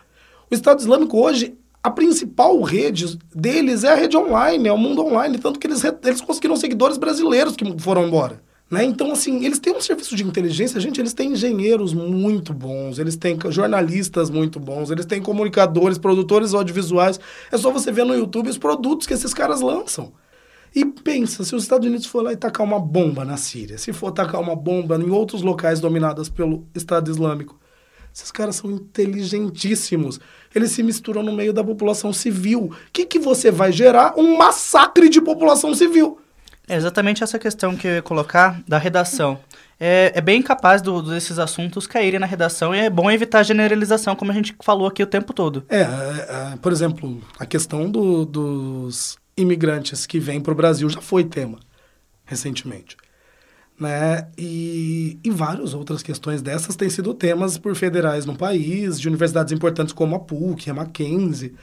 O 0.50 0.56
Estado 0.56 0.80
Islâmico 0.80 1.20
hoje 1.20 1.56
a 1.84 1.92
principal 1.92 2.60
rede 2.64 3.20
deles 3.32 3.84
é 3.84 3.92
a 3.92 3.96
rede 3.96 4.18
online, 4.18 4.68
é 4.68 4.74
o 4.74 4.78
mundo 4.78 5.06
online. 5.06 5.38
Tanto 5.38 5.60
que 5.60 5.68
eles, 5.68 5.84
eles 6.04 6.22
conseguiram 6.22 6.56
seguidores 6.56 6.98
brasileiros 6.98 7.56
que 7.56 7.80
foram 7.80 8.08
embora. 8.08 8.42
Né? 8.70 8.84
Então, 8.84 9.12
assim, 9.12 9.46
eles 9.46 9.60
têm 9.60 9.74
um 9.74 9.80
serviço 9.80 10.16
de 10.16 10.24
inteligência, 10.24 10.80
gente, 10.80 11.00
eles 11.00 11.14
têm 11.14 11.32
engenheiros 11.32 11.94
muito 11.94 12.54
bons, 12.54 13.00
eles 13.00 13.16
têm 13.16 13.38
jornalistas 13.50 14.30
muito 14.30 14.60
bons, 14.60 14.92
eles 14.92 15.06
têm 15.06 15.22
comunicadores, 15.22 15.98
produtores 15.98 16.54
audiovisuais. 16.54 17.20
É 17.52 17.58
só 17.58 17.72
você 17.72 17.92
ver 17.92 18.06
no 18.06 18.14
YouTube 18.14 18.50
os 18.50 18.58
produtos 18.58 19.08
que 19.08 19.14
esses 19.14 19.34
caras 19.34 19.62
lançam. 19.62 20.12
E 20.76 20.86
pensa, 20.86 21.46
se 21.46 21.56
os 21.56 21.64
Estados 21.64 21.88
Unidos 21.88 22.06
for 22.06 22.22
lá 22.22 22.34
e 22.34 22.38
tacar 22.38 22.66
uma 22.66 22.80
bomba 22.80 23.24
na 23.24 23.38
Síria, 23.38 23.78
se 23.78 23.94
for 23.94 24.12
tacar 24.12 24.42
uma 24.42 24.56
bomba 24.56 24.98
em 24.98 25.10
outros 25.10 25.42
locais 25.42 25.80
dominados 25.80 26.28
pelo 26.28 26.68
Estado 26.76 27.10
Islâmico, 27.10 27.58
esses 28.14 28.32
caras 28.32 28.58
são 28.58 28.70
inteligentíssimos. 28.70 30.20
Eles 30.54 30.72
se 30.72 30.84
misturam 30.84 31.24
no 31.24 31.32
meio 31.32 31.54
da 31.54 31.64
população 31.64 32.12
civil. 32.12 32.66
O 32.66 32.72
que, 32.92 33.06
que 33.06 33.20
você 33.20 33.50
vai 33.50 33.72
gerar? 33.72 34.16
Um 34.18 34.38
massacre 34.38 35.08
de 35.08 35.22
população 35.22 35.74
civil. 35.74 36.20
É 36.68 36.76
exatamente 36.76 37.24
essa 37.24 37.40
questão 37.40 37.76
que 37.76 37.88
eu 37.88 37.92
ia 37.96 38.02
colocar 38.02 38.62
da 38.68 38.78
redação. 38.78 39.40
É, 39.80 40.12
é 40.16 40.22
bem 40.22 40.42
capaz 40.42 40.82
do, 40.82 41.02
desses 41.02 41.40
assuntos 41.40 41.88
caírem 41.88 42.20
na 42.20 42.26
redação 42.26 42.74
e 42.76 42.80
é 42.80 42.90
bom 42.90 43.10
evitar 43.10 43.44
generalização, 43.44 44.16
como 44.16 44.32
a 44.32 44.34
gente 44.34 44.56
falou 44.64 44.88
aqui 44.88 45.02
o 45.02 45.08
tempo 45.08 45.34
todo. 45.34 45.64
É, 45.70 45.82
é, 45.82 45.84
é 45.84 46.58
por 46.62 46.72
exemplo, 46.72 47.22
a 47.40 47.46
questão 47.46 47.90
do, 47.90 48.26
dos 48.26 49.18
imigrantes 49.38 50.06
que 50.06 50.20
vêm 50.20 50.42
para 50.42 50.52
o 50.52 50.56
Brasil 50.56 50.90
já 50.90 51.00
foi 51.00 51.24
tema 51.24 51.60
recentemente 52.26 52.98
né? 53.80 54.28
E, 54.38 55.20
e 55.24 55.30
várias 55.30 55.74
outras 55.74 56.02
questões 56.02 56.42
dessas 56.42 56.76
têm 56.76 56.90
sido 56.90 57.14
temas 57.14 57.58
por 57.58 57.76
federais 57.76 58.26
no 58.26 58.36
país, 58.36 59.00
de 59.00 59.08
universidades 59.08 59.54
importantes 59.54 59.94
como 59.94 60.16
a 60.16 60.20
PUC, 60.20 60.70
a 60.70 60.74
Mackenzie. 60.74 61.54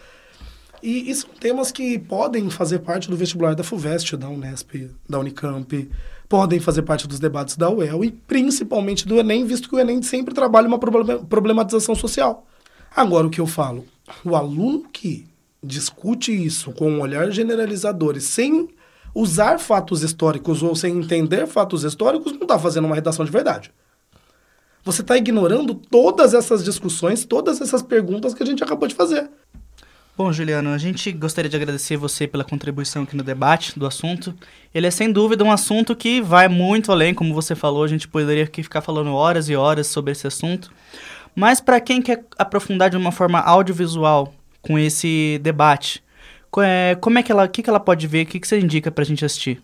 E, 0.84 1.10
e 1.10 1.14
são 1.14 1.30
temas 1.40 1.72
que 1.72 1.98
podem 1.98 2.50
fazer 2.50 2.80
parte 2.80 3.08
do 3.08 3.16
vestibular 3.16 3.54
da 3.54 3.64
FUVEST, 3.64 4.18
da 4.18 4.28
Unesp, 4.28 4.90
da 5.08 5.18
Unicamp, 5.18 5.90
podem 6.28 6.60
fazer 6.60 6.82
parte 6.82 7.08
dos 7.08 7.18
debates 7.18 7.56
da 7.56 7.70
UEL 7.70 8.04
e 8.04 8.10
principalmente 8.10 9.08
do 9.08 9.18
Enem, 9.18 9.46
visto 9.46 9.66
que 9.66 9.74
o 9.74 9.78
Enem 9.78 10.02
sempre 10.02 10.34
trabalha 10.34 10.68
uma 10.68 10.78
problematização 10.78 11.94
social. 11.94 12.46
Agora, 12.94 13.26
o 13.26 13.30
que 13.30 13.40
eu 13.40 13.46
falo, 13.46 13.86
o 14.22 14.36
aluno 14.36 14.84
que 14.92 15.26
discute 15.62 16.30
isso 16.32 16.70
com 16.72 16.90
um 16.90 17.00
olhar 17.00 17.30
generalizador 17.30 18.18
e 18.18 18.20
sem 18.20 18.68
usar 19.14 19.58
fatos 19.58 20.02
históricos 20.02 20.62
ou 20.62 20.76
sem 20.76 20.98
entender 20.98 21.46
fatos 21.46 21.82
históricos 21.82 22.32
não 22.32 22.42
está 22.42 22.58
fazendo 22.58 22.84
uma 22.84 22.94
redação 22.94 23.24
de 23.24 23.30
verdade. 23.30 23.72
Você 24.84 25.00
está 25.00 25.16
ignorando 25.16 25.74
todas 25.74 26.34
essas 26.34 26.62
discussões, 26.62 27.24
todas 27.24 27.62
essas 27.62 27.80
perguntas 27.80 28.34
que 28.34 28.42
a 28.42 28.46
gente 28.46 28.62
acabou 28.62 28.86
de 28.86 28.94
fazer. 28.94 29.30
Bom, 30.16 30.32
Juliano, 30.32 30.70
a 30.70 30.78
gente 30.78 31.10
gostaria 31.10 31.50
de 31.50 31.56
agradecer 31.56 31.96
você 31.96 32.28
pela 32.28 32.44
contribuição 32.44 33.02
aqui 33.02 33.16
no 33.16 33.24
debate 33.24 33.76
do 33.76 33.84
assunto. 33.84 34.32
Ele 34.72 34.86
é 34.86 34.90
sem 34.90 35.10
dúvida 35.10 35.42
um 35.42 35.50
assunto 35.50 35.96
que 35.96 36.20
vai 36.20 36.46
muito 36.46 36.92
além, 36.92 37.12
como 37.12 37.34
você 37.34 37.56
falou, 37.56 37.82
a 37.82 37.88
gente 37.88 38.06
poderia 38.06 38.44
aqui 38.44 38.62
ficar 38.62 38.80
falando 38.80 39.12
horas 39.12 39.48
e 39.48 39.56
horas 39.56 39.88
sobre 39.88 40.12
esse 40.12 40.24
assunto. 40.24 40.72
Mas 41.34 41.60
para 41.60 41.80
quem 41.80 42.00
quer 42.00 42.24
aprofundar 42.38 42.90
de 42.90 42.96
uma 42.96 43.10
forma 43.10 43.40
audiovisual 43.40 44.32
com 44.62 44.78
esse 44.78 45.40
debate, 45.42 46.00
é, 46.58 46.96
como 47.00 47.18
é 47.18 47.22
que 47.24 47.32
ela, 47.32 47.46
o 47.46 47.48
que, 47.48 47.60
que 47.60 47.68
ela 47.68 47.80
pode 47.80 48.06
ver, 48.06 48.24
o 48.24 48.26
que, 48.26 48.38
que 48.38 48.46
você 48.46 48.60
indica 48.60 48.92
para 48.92 49.02
a 49.02 49.06
gente 49.06 49.24
assistir? 49.24 49.60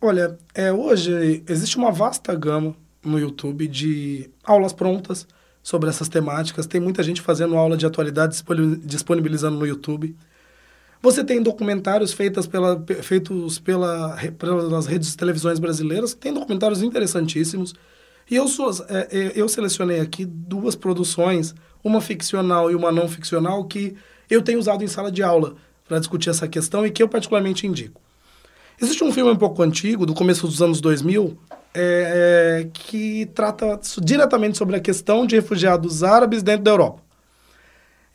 Olha, 0.00 0.38
é, 0.54 0.72
hoje 0.72 1.42
existe 1.46 1.76
uma 1.76 1.92
vasta 1.92 2.34
gama 2.34 2.74
no 3.04 3.18
YouTube 3.18 3.68
de 3.68 4.30
aulas 4.42 4.72
prontas 4.72 5.26
sobre 5.68 5.90
essas 5.90 6.08
temáticas. 6.08 6.66
Tem 6.66 6.80
muita 6.80 7.02
gente 7.02 7.20
fazendo 7.20 7.54
aula 7.54 7.76
de 7.76 7.84
atualidade 7.84 8.42
disponibilizando 8.82 9.58
no 9.58 9.66
YouTube. 9.66 10.16
Você 11.02 11.22
tem 11.22 11.42
documentários 11.42 12.14
feitos, 12.14 12.46
pela, 12.46 12.82
feitos 13.02 13.58
pela, 13.58 14.16
pelas 14.38 14.86
redes 14.86 15.10
de 15.10 15.16
televisões 15.18 15.58
brasileiras, 15.58 16.14
tem 16.14 16.32
documentários 16.32 16.80
interessantíssimos. 16.82 17.74
E 18.30 18.36
eu, 18.36 18.48
sou, 18.48 18.70
é, 18.88 19.08
é, 19.10 19.32
eu 19.36 19.46
selecionei 19.46 20.00
aqui 20.00 20.24
duas 20.24 20.74
produções, 20.74 21.54
uma 21.84 22.00
ficcional 22.00 22.70
e 22.70 22.74
uma 22.74 22.90
não 22.90 23.06
ficcional, 23.06 23.62
que 23.66 23.94
eu 24.30 24.40
tenho 24.40 24.58
usado 24.58 24.82
em 24.82 24.88
sala 24.88 25.12
de 25.12 25.22
aula 25.22 25.54
para 25.86 25.98
discutir 25.98 26.30
essa 26.30 26.48
questão 26.48 26.86
e 26.86 26.90
que 26.90 27.02
eu 27.02 27.08
particularmente 27.10 27.66
indico. 27.66 28.00
Existe 28.80 29.04
um 29.04 29.12
filme 29.12 29.30
um 29.30 29.36
pouco 29.36 29.62
antigo, 29.62 30.06
do 30.06 30.14
começo 30.14 30.46
dos 30.46 30.62
anos 30.62 30.80
2000, 30.80 31.36
é, 31.80 32.62
é, 32.62 32.68
que 32.72 33.26
trata 33.26 33.78
diretamente 34.02 34.58
sobre 34.58 34.74
a 34.74 34.80
questão 34.80 35.24
de 35.24 35.36
refugiados 35.36 36.02
árabes 36.02 36.42
dentro 36.42 36.64
da 36.64 36.72
Europa. 36.72 37.02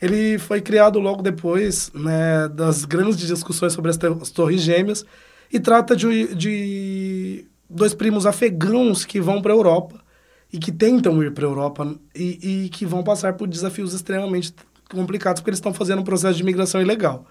Ele 0.02 0.38
foi 0.38 0.60
criado 0.60 1.00
logo 1.00 1.22
depois 1.22 1.90
né, 1.94 2.50
das 2.50 2.84
grandes 2.84 3.26
discussões 3.26 3.72
sobre 3.72 3.90
as, 3.90 3.98
as 4.22 4.30
Torres 4.32 4.62
Gêmeas 4.62 5.06
e 5.50 5.62
trata 5.62 5.96
de, 5.96 6.36
de 6.36 7.46
dois 7.70 7.94
primos 7.94 8.26
afegãos 8.26 9.06
que 9.06 9.22
vão 9.22 9.42
para 9.42 9.54
a 9.54 9.56
Europa 9.56 10.04
e 10.52 10.60
que 10.60 10.72
tentam 10.72 11.24
ir 11.24 11.32
para 11.32 11.46
a 11.46 11.50
Europa 11.50 11.96
e, 12.14 12.66
e 12.66 12.70
que 12.70 12.86
vão 12.86 13.02
passar 13.02 13.34
por 13.34 13.48
desafios 13.48 13.94
extremamente 13.94 14.54
complicados 14.92 15.40
porque 15.40 15.52
eles 15.52 15.60
estão 15.60 15.74
fazendo 15.74 16.02
um 16.02 16.04
processo 16.04 16.36
de 16.36 16.44
migração 16.44 16.82
ilegal. 16.82 17.26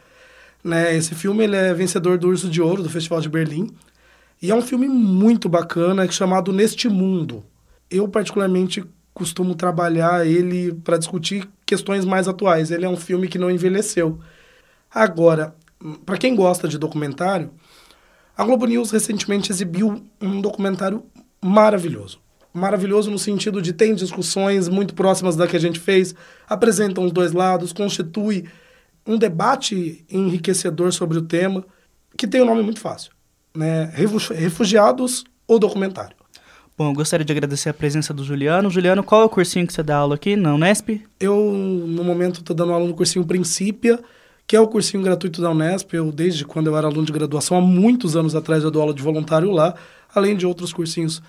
Né? 0.65 0.97
Esse 0.97 1.15
filme 1.15 1.45
ele 1.45 1.57
é 1.57 1.75
vencedor 1.75 2.17
do 2.17 2.29
Urso 2.29 2.49
de 2.49 2.63
Ouro 2.63 2.83
do 2.83 2.89
Festival 2.89 3.21
de 3.21 3.29
Berlim 3.29 3.69
e 4.43 4.51
é 4.51 4.55
um 4.55 4.61
filme 4.61 4.89
muito 4.89 5.49
bacana 5.49 6.11
chamado 6.11 6.53
Neste 6.53 6.89
Mundo. 6.89 7.45
Eu 7.89 8.09
particularmente 8.09 8.85
costumo 9.15 9.55
trabalhar 9.55 10.27
ele 10.27 10.73
para 10.75 10.99
discutir 10.99 11.49
questões 11.65 12.05
mais 12.05 12.27
atuais. 12.27 12.73
Ele 12.73 12.85
é 12.85 12.89
um 12.89 12.97
filme 12.97 13.29
que 13.29 13.39
não 13.39 13.49
envelheceu. 13.49 14.19
Agora, 14.93 15.55
para 16.05 16.19
quem 16.19 16.35
gosta 16.35 16.67
de 16.67 16.77
documentário, 16.77 17.53
a 18.37 18.45
Globo 18.45 18.67
News 18.67 18.91
recentemente 18.91 19.53
exibiu 19.53 20.03
um 20.21 20.41
documentário 20.41 21.05
maravilhoso. 21.41 22.19
Maravilhoso 22.53 23.13
no 23.13 23.21
sentido 23.21 23.63
de 23.63 23.73
tem 23.73 23.95
discussões 23.95 24.69
muito 24.69 24.93
próximas 24.93 25.37
da 25.37 25.47
que 25.47 25.57
a 25.57 25.61
gente 25.61 25.79
fez, 25.79 26.17
apresentam 26.49 27.05
os 27.05 27.13
dois 27.13 27.31
lados, 27.31 27.73
constitui 27.73 28.49
um 29.07 29.17
debate 29.17 30.05
enriquecedor 30.11 30.93
sobre 30.93 31.19
o 31.19 31.23
tema, 31.23 31.65
que 32.17 32.27
tem 32.27 32.43
um 32.43 32.47
nome 32.47 32.63
muito 32.63 32.81
fácil, 32.81 33.12
né? 33.55 33.93
Refugiados 33.95 35.25
ou 35.47 35.59
documentário. 35.59 36.17
Bom, 36.77 36.91
eu 36.91 36.95
gostaria 36.95 37.25
de 37.25 37.33
agradecer 37.33 37.69
a 37.69 37.75
presença 37.75 38.15
do 38.15 38.25
Juliano. 38.25 38.71
Juliano, 38.71 39.05
qual 39.05 39.23
é 39.23 39.25
o 39.25 39.29
cursinho 39.29 39.67
que 39.67 39.73
você 39.73 39.83
dá 39.83 39.97
aula 39.97 40.15
aqui 40.15 40.37
na 40.37 40.55
Unesp? 40.55 41.03
Eu, 41.21 41.37
no 41.37 42.03
momento, 42.03 42.41
estou 42.41 42.57
dando 42.57 42.73
aula 42.73 42.87
no 42.87 42.95
cursinho 42.95 43.25
Princípia, 43.27 44.01
que 44.47 44.57
é 44.57 44.61
o 44.61 44.67
cursinho 44.67 45.03
gratuito 45.03 45.43
da 45.43 45.51
Unesp. 45.51 45.93
Eu, 45.93 46.11
desde 46.11 46.45
quando 46.47 46.69
eu 46.69 46.77
era 46.77 46.87
aluno 46.87 47.05
de 47.05 47.13
graduação, 47.13 47.59
há 47.59 47.61
muitos 47.61 48.17
anos 48.17 48.35
atrás, 48.35 48.65
eu 48.65 48.71
dou 48.71 48.81
aula 48.81 48.95
de 48.95 49.03
voluntário 49.03 49.51
lá, 49.51 49.75
além 50.15 50.35
de 50.35 50.47
outros 50.47 50.73
cursinhos 50.73 51.23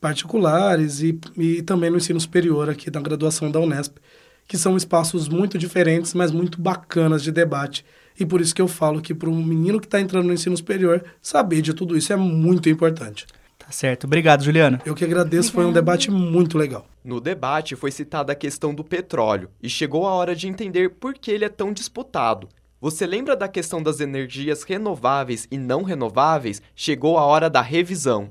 particulares 0.00 1.02
e, 1.02 1.18
e 1.36 1.62
também 1.62 1.90
no 1.90 1.98
ensino 1.98 2.20
superior 2.20 2.70
aqui 2.70 2.90
na 2.90 3.00
graduação 3.00 3.50
da 3.50 3.60
Unesp, 3.60 3.98
que 4.46 4.56
são 4.56 4.76
espaços 4.76 5.28
muito 5.28 5.58
diferentes, 5.58 6.14
mas 6.14 6.30
muito 6.30 6.60
bacanas 6.60 7.22
de 7.22 7.30
debate. 7.30 7.84
E 8.18 8.26
por 8.26 8.40
isso 8.40 8.54
que 8.54 8.60
eu 8.60 8.66
falo 8.66 9.00
que 9.00 9.14
para 9.14 9.30
um 9.30 9.44
menino 9.44 9.78
que 9.78 9.86
está 9.86 10.00
entrando 10.00 10.26
no 10.26 10.32
ensino 10.32 10.56
superior, 10.56 11.04
saber 11.22 11.62
de 11.62 11.72
tudo 11.72 11.96
isso 11.96 12.12
é 12.12 12.16
muito 12.16 12.68
importante. 12.68 13.26
Tá 13.56 13.70
certo. 13.70 14.04
Obrigado, 14.04 14.42
Juliana. 14.42 14.80
Eu 14.84 14.94
que 14.94 15.04
agradeço, 15.04 15.52
foi 15.52 15.64
um 15.64 15.72
debate 15.72 16.10
muito 16.10 16.58
legal. 16.58 16.86
No 17.04 17.20
debate 17.20 17.76
foi 17.76 17.92
citada 17.92 18.32
a 18.32 18.36
questão 18.36 18.74
do 18.74 18.82
petróleo 18.82 19.50
e 19.62 19.68
chegou 19.68 20.06
a 20.06 20.12
hora 20.12 20.34
de 20.34 20.48
entender 20.48 20.90
por 20.90 21.14
que 21.14 21.30
ele 21.30 21.44
é 21.44 21.48
tão 21.48 21.72
disputado. 21.72 22.48
Você 22.80 23.06
lembra 23.06 23.36
da 23.36 23.46
questão 23.46 23.82
das 23.82 24.00
energias 24.00 24.62
renováveis 24.62 25.46
e 25.50 25.58
não 25.58 25.82
renováveis? 25.82 26.62
Chegou 26.74 27.18
a 27.18 27.24
hora 27.24 27.48
da 27.48 27.60
revisão. 27.60 28.30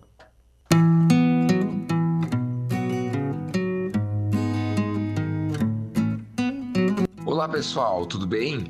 Olá 7.26 7.48
pessoal, 7.48 8.06
tudo 8.06 8.26
bem? 8.26 8.66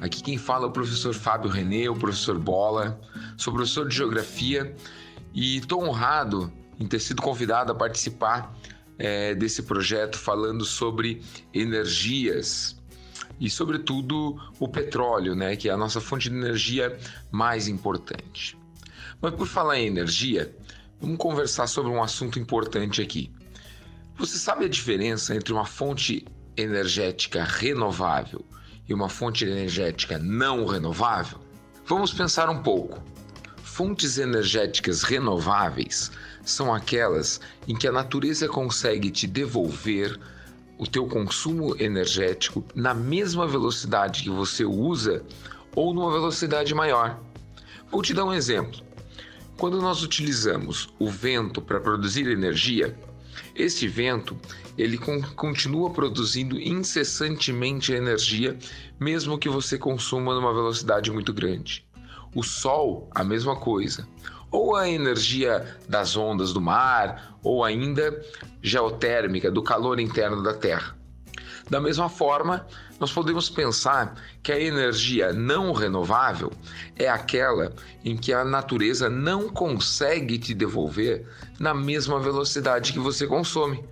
Aqui 0.00 0.22
quem 0.22 0.38
fala 0.38 0.64
é 0.64 0.68
o 0.68 0.70
professor 0.70 1.12
Fábio 1.12 1.50
Renê, 1.50 1.88
o 1.88 1.94
professor 1.94 2.38
Bola, 2.38 3.00
sou 3.36 3.52
professor 3.52 3.88
de 3.88 3.96
Geografia 3.96 4.74
e 5.34 5.56
estou 5.56 5.82
honrado 5.82 6.52
em 6.78 6.86
ter 6.86 7.00
sido 7.00 7.20
convidado 7.20 7.72
a 7.72 7.74
participar 7.74 8.56
é, 8.96 9.34
desse 9.34 9.64
projeto 9.64 10.16
falando 10.16 10.64
sobre 10.64 11.20
energias 11.52 12.80
e, 13.40 13.50
sobretudo, 13.50 14.40
o 14.60 14.68
petróleo, 14.68 15.34
né, 15.34 15.56
que 15.56 15.68
é 15.68 15.72
a 15.72 15.76
nossa 15.76 16.00
fonte 16.00 16.30
de 16.30 16.36
energia 16.36 16.96
mais 17.32 17.66
importante. 17.66 18.56
Mas 19.20 19.34
por 19.34 19.48
falar 19.48 19.80
em 19.80 19.86
energia, 19.86 20.56
vamos 21.00 21.18
conversar 21.18 21.66
sobre 21.66 21.90
um 21.90 22.00
assunto 22.00 22.38
importante 22.38 23.02
aqui. 23.02 23.32
Você 24.16 24.38
sabe 24.38 24.64
a 24.64 24.68
diferença 24.68 25.34
entre 25.34 25.52
uma 25.52 25.64
fonte 25.64 26.24
energética 26.56 27.42
renovável 27.42 28.44
e 28.88 28.94
uma 28.94 29.08
fonte 29.08 29.44
energética 29.44 30.18
não 30.18 30.64
renovável? 30.64 31.38
Vamos 31.86 32.12
pensar 32.12 32.48
um 32.48 32.62
pouco. 32.62 33.02
Fontes 33.62 34.18
energéticas 34.18 35.02
renováveis 35.02 36.10
são 36.44 36.74
aquelas 36.74 37.40
em 37.66 37.76
que 37.76 37.86
a 37.86 37.92
natureza 37.92 38.48
consegue 38.48 39.10
te 39.10 39.26
devolver 39.26 40.18
o 40.78 40.86
teu 40.86 41.06
consumo 41.06 41.76
energético 41.80 42.64
na 42.74 42.94
mesma 42.94 43.46
velocidade 43.46 44.22
que 44.22 44.30
você 44.30 44.64
usa 44.64 45.22
ou 45.74 45.92
numa 45.92 46.10
velocidade 46.10 46.74
maior. 46.74 47.20
Vou 47.90 48.02
te 48.02 48.14
dar 48.14 48.24
um 48.24 48.32
exemplo. 48.32 48.80
Quando 49.56 49.80
nós 49.80 50.02
utilizamos 50.02 50.88
o 50.98 51.10
vento 51.10 51.60
para 51.60 51.80
produzir 51.80 52.28
energia, 52.28 52.96
este 53.58 53.88
vento 53.88 54.36
ele 54.76 54.98
continua 55.34 55.90
produzindo 55.90 56.60
incessantemente 56.60 57.92
energia, 57.92 58.56
mesmo 58.98 59.38
que 59.38 59.48
você 59.48 59.76
consuma 59.76 60.34
numa 60.34 60.54
velocidade 60.54 61.10
muito 61.10 61.32
grande. 61.32 61.84
O 62.34 62.42
Sol, 62.42 63.08
a 63.12 63.24
mesma 63.24 63.56
coisa. 63.56 64.06
Ou 64.50 64.76
a 64.76 64.88
energia 64.88 65.76
das 65.88 66.16
ondas 66.16 66.52
do 66.52 66.60
mar, 66.60 67.38
ou 67.42 67.64
ainda 67.64 68.24
geotérmica, 68.62 69.50
do 69.50 69.62
calor 69.62 70.00
interno 70.00 70.42
da 70.42 70.54
Terra. 70.54 70.97
Da 71.70 71.80
mesma 71.80 72.08
forma, 72.08 72.66
nós 72.98 73.12
podemos 73.12 73.50
pensar 73.50 74.14
que 74.42 74.50
a 74.50 74.60
energia 74.60 75.32
não 75.32 75.72
renovável 75.72 76.52
é 76.96 77.08
aquela 77.08 77.72
em 78.04 78.16
que 78.16 78.32
a 78.32 78.44
natureza 78.44 79.10
não 79.10 79.48
consegue 79.48 80.38
te 80.38 80.54
devolver 80.54 81.26
na 81.58 81.74
mesma 81.74 82.18
velocidade 82.18 82.92
que 82.92 82.98
você 82.98 83.26
consome, 83.26 83.84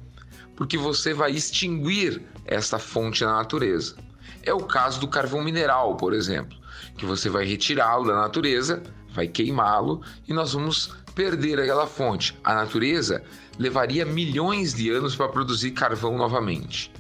porque 0.57 0.79
você 0.79 1.13
vai 1.13 1.33
extinguir 1.33 2.23
essa 2.47 2.79
fonte 2.79 3.25
na 3.25 3.37
natureza. 3.37 3.97
É 4.43 4.55
o 4.55 4.61
caso 4.61 5.01
do 5.01 5.09
carvão 5.09 5.43
mineral, 5.43 5.97
por 5.97 6.15
exemplo 6.15 6.57
que 6.97 7.05
você 7.05 7.29
vai 7.29 7.45
retirá-lo 7.45 8.07
da 8.07 8.15
natureza, 8.15 8.83
vai 9.13 9.29
queimá-lo 9.29 10.03
e 10.27 10.33
nós 10.33 10.53
vamos 10.53 10.95
perder 11.15 11.61
aquela 11.61 11.87
fonte. 11.87 12.37
A 12.43 12.55
natureza 12.55 13.23
levaria 13.59 14.05
milhões 14.05 14.75
de 14.75 14.91
anos 14.91 15.15
para 15.15 15.29
produzir 15.29 15.71
carvão 15.73 16.17
novamente. 16.17 16.93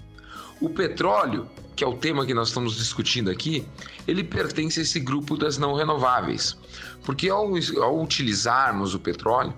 O 0.60 0.70
petróleo, 0.70 1.48
que 1.74 1.84
é 1.84 1.86
o 1.86 1.96
tema 1.96 2.24
que 2.24 2.32
nós 2.32 2.48
estamos 2.48 2.76
discutindo 2.76 3.30
aqui, 3.30 3.66
ele 4.08 4.24
pertence 4.24 4.80
a 4.80 4.82
esse 4.82 4.98
grupo 4.98 5.36
das 5.36 5.58
não 5.58 5.74
renováveis, 5.74 6.56
porque 7.04 7.28
ao, 7.28 7.50
ao 7.82 8.02
utilizarmos 8.02 8.94
o 8.94 8.98
petróleo, 8.98 9.52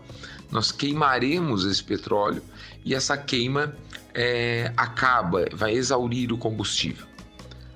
nós 0.50 0.72
queimaremos 0.72 1.64
esse 1.64 1.84
petróleo 1.84 2.42
e 2.84 2.94
essa 2.94 3.16
queima 3.16 3.76
é, 4.12 4.72
acaba, 4.76 5.44
vai 5.52 5.74
exaurir 5.74 6.32
o 6.32 6.38
combustível. 6.38 7.06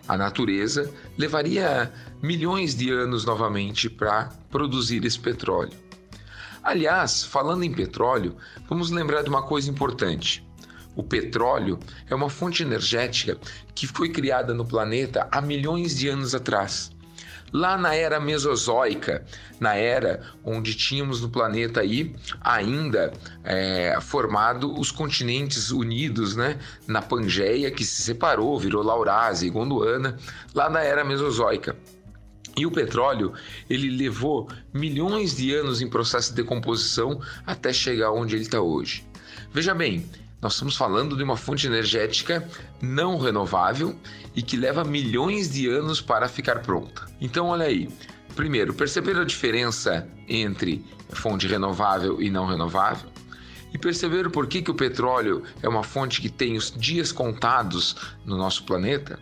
A 0.09 0.17
natureza 0.17 0.93
levaria 1.17 1.93
milhões 2.21 2.75
de 2.75 2.91
anos 2.91 3.25
novamente 3.25 3.89
para 3.89 4.31
produzir 4.51 5.05
esse 5.05 5.19
petróleo. 5.19 5.73
Aliás, 6.63 7.25
falando 7.25 7.63
em 7.63 7.73
petróleo, 7.73 8.37
vamos 8.69 8.91
lembrar 8.91 9.23
de 9.23 9.29
uma 9.29 9.43
coisa 9.43 9.71
importante. 9.71 10.45
O 10.95 11.03
petróleo 11.03 11.79
é 12.09 12.15
uma 12.15 12.29
fonte 12.29 12.63
energética 12.63 13.39
que 13.75 13.87
foi 13.87 14.11
criada 14.11 14.53
no 14.53 14.65
planeta 14.65 15.27
há 15.31 15.41
milhões 15.41 15.97
de 15.97 16.09
anos 16.09 16.35
atrás 16.35 16.91
lá 17.53 17.77
na 17.77 17.95
era 17.95 18.19
Mesozoica, 18.19 19.25
na 19.61 19.75
era 19.75 20.23
onde 20.43 20.75
tínhamos 20.75 21.21
no 21.21 21.29
planeta 21.29 21.81
aí 21.81 22.17
ainda 22.41 23.13
é, 23.45 23.97
formado 24.01 24.73
os 24.81 24.91
continentes 24.91 25.71
unidos, 25.71 26.35
né? 26.35 26.59
Na 26.87 27.03
Pangeia, 27.03 27.71
que 27.71 27.85
se 27.85 28.03
separou, 28.03 28.59
virou 28.59 28.83
Laurásia 28.83 29.47
e 29.47 29.51
Gondwana, 29.51 30.17
lá 30.55 30.71
na 30.71 30.81
era 30.81 31.05
Mesozoica. 31.05 31.77
E 32.57 32.67
o 32.67 32.71
petróleo, 32.71 33.33
ele 33.69 33.91
levou 33.91 34.49
milhões 34.73 35.37
de 35.37 35.55
anos 35.55 35.81
em 35.81 35.89
processo 35.89 36.31
de 36.31 36.43
decomposição 36.43 37.21
até 37.47 37.73
chegar 37.73 38.13
onde 38.13 38.35
ele 38.35 38.43
está 38.43 38.61
hoje. 38.61 39.07
Veja 39.53 39.75
bem, 39.75 40.07
nós 40.43 40.55
estamos 40.55 40.77
falando 40.77 41.17
de 41.17 41.23
uma 41.23 41.37
fonte 41.37 41.69
energética 41.69 42.47
não 42.81 43.17
renovável 43.17 43.95
e 44.35 44.43
que 44.43 44.57
leva 44.57 44.83
milhões 44.83 45.49
de 45.49 45.69
anos 45.69 46.01
para 46.01 46.29
ficar 46.29 46.63
pronta. 46.63 47.07
Então, 47.21 47.47
olha 47.47 47.67
aí. 47.67 47.89
Primeiro, 48.35 48.75
perceber 48.75 49.17
a 49.17 49.25
diferença 49.25 50.09
entre 50.29 50.85
fonte 51.11 51.47
renovável 51.47 52.21
e 52.21 52.29
não 52.29 52.47
renovável? 52.47 53.09
E 53.73 53.79
perceber 53.79 54.31
por 54.31 54.49
que, 54.49 54.63
que 54.63 54.71
o 54.71 54.75
petróleo 54.75 55.45
é 55.63 55.69
uma 55.69 55.85
fonte 55.85 56.21
que 56.21 56.29
tem 56.29 56.57
os 56.57 56.73
dias 56.73 57.13
contados 57.13 57.95
no 58.25 58.37
nosso 58.37 58.65
planeta? 58.65 59.21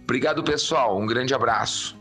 Obrigado, 0.03 0.43
pessoal. 0.43 0.99
Um 0.99 1.05
grande 1.05 1.33
abraço. 1.33 1.95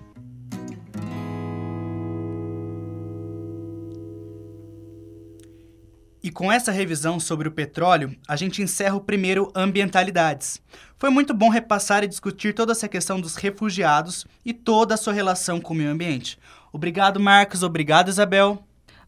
E 6.23 6.31
com 6.31 6.53
essa 6.53 6.71
revisão 6.71 7.19
sobre 7.19 7.49
o 7.49 7.53
petróleo, 7.53 8.15
a 8.29 8.37
gente 8.37 8.63
encerra 8.63 8.95
o 8.95 9.01
primeiro 9.01 9.51
Ambientalidades. 9.57 10.63
Foi 10.97 11.11
muito 11.11 11.35
bom 11.35 11.49
repassar 11.49 12.05
e 12.05 12.09
discutir 12.09 12.55
toda 12.55 12.71
essa 12.71 12.89
questão 12.89 13.21
dos 13.21 13.35
refugiados 13.35 14.25
e 14.45 14.53
toda 14.53 14.95
a 14.95 14.97
sua 14.97 15.13
relação 15.13 15.61
com 15.61 15.75
o 15.75 15.77
meio 15.77 15.91
ambiente. 15.91 16.39
Obrigado, 16.73 17.19
Marcos. 17.19 17.65
Obrigado, 17.65 18.09
Isabel. 18.09 18.63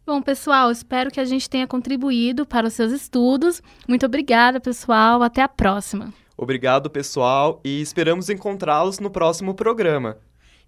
Bom, 0.04 0.20
pessoal, 0.20 0.70
espero 0.70 1.10
que 1.10 1.20
a 1.20 1.24
gente 1.24 1.48
tenha 1.48 1.66
contribuído 1.66 2.44
para 2.44 2.66
os 2.66 2.74
seus 2.74 2.92
estudos. 2.92 3.62
Muito 3.88 4.04
obrigada, 4.04 4.60
pessoal. 4.60 5.22
Até 5.22 5.40
a 5.40 5.48
próxima. 5.48 6.12
Obrigado, 6.36 6.90
pessoal, 6.90 7.60
e 7.64 7.80
esperamos 7.80 8.28
encontrá-los 8.28 8.98
no 8.98 9.08
próximo 9.08 9.54
programa. 9.54 10.18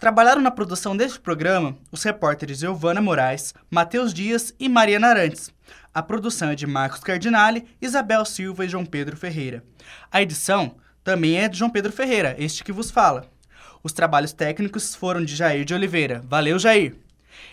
Trabalharam 0.00 0.40
na 0.40 0.50
produção 0.50 0.96
deste 0.96 1.20
programa 1.20 1.76
os 1.92 2.02
repórteres 2.02 2.60
Giovana 2.60 3.02
Moraes, 3.02 3.52
Matheus 3.70 4.14
Dias 4.14 4.54
e 4.58 4.66
Maria 4.66 4.98
Narantes. 4.98 5.52
A 5.92 6.02
produção 6.02 6.48
é 6.48 6.54
de 6.54 6.66
Marcos 6.66 7.00
Cardinale, 7.00 7.66
Isabel 7.82 8.24
Silva 8.24 8.64
e 8.64 8.68
João 8.68 8.86
Pedro 8.86 9.14
Ferreira. 9.14 9.62
A 10.10 10.22
edição 10.22 10.76
também 11.04 11.36
é 11.36 11.48
de 11.48 11.58
João 11.58 11.68
Pedro 11.68 11.92
Ferreira, 11.92 12.34
este 12.38 12.64
que 12.64 12.72
vos 12.72 12.90
fala. 12.90 13.26
Os 13.82 13.92
trabalhos 13.92 14.32
técnicos 14.32 14.94
foram 14.94 15.22
de 15.22 15.36
Jair 15.36 15.66
de 15.66 15.74
Oliveira. 15.74 16.22
Valeu, 16.26 16.58
Jair! 16.58 16.96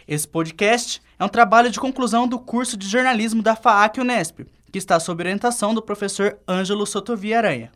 Esse 0.08 0.26
podcast 0.26 1.02
é 1.20 1.26
um 1.26 1.30
trabalho 1.30 1.70
de 1.70 1.82
conclusão 1.82 2.26
do 2.26 2.39
curso 2.39 2.78
de 2.78 2.88
jornalismo 2.88 3.43
da 3.43 3.58
FAAC 3.58 4.00
Unesp, 4.00 4.48
que 4.72 4.78
está 4.78 5.02
sob 5.02 5.22
orientação 5.22 5.74
do 5.74 5.82
professor 5.82 6.38
Ângelo 6.48 6.88
Sotovia 6.88 7.39
Aranha. 7.39 7.74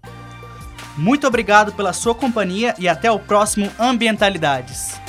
Muito 0.97 1.27
obrigado 1.27 1.71
pela 1.73 1.93
sua 1.93 2.13
companhia 2.13 2.75
e 2.77 2.87
até 2.87 3.09
o 3.11 3.19
próximo 3.19 3.71
Ambientalidades. 3.79 4.99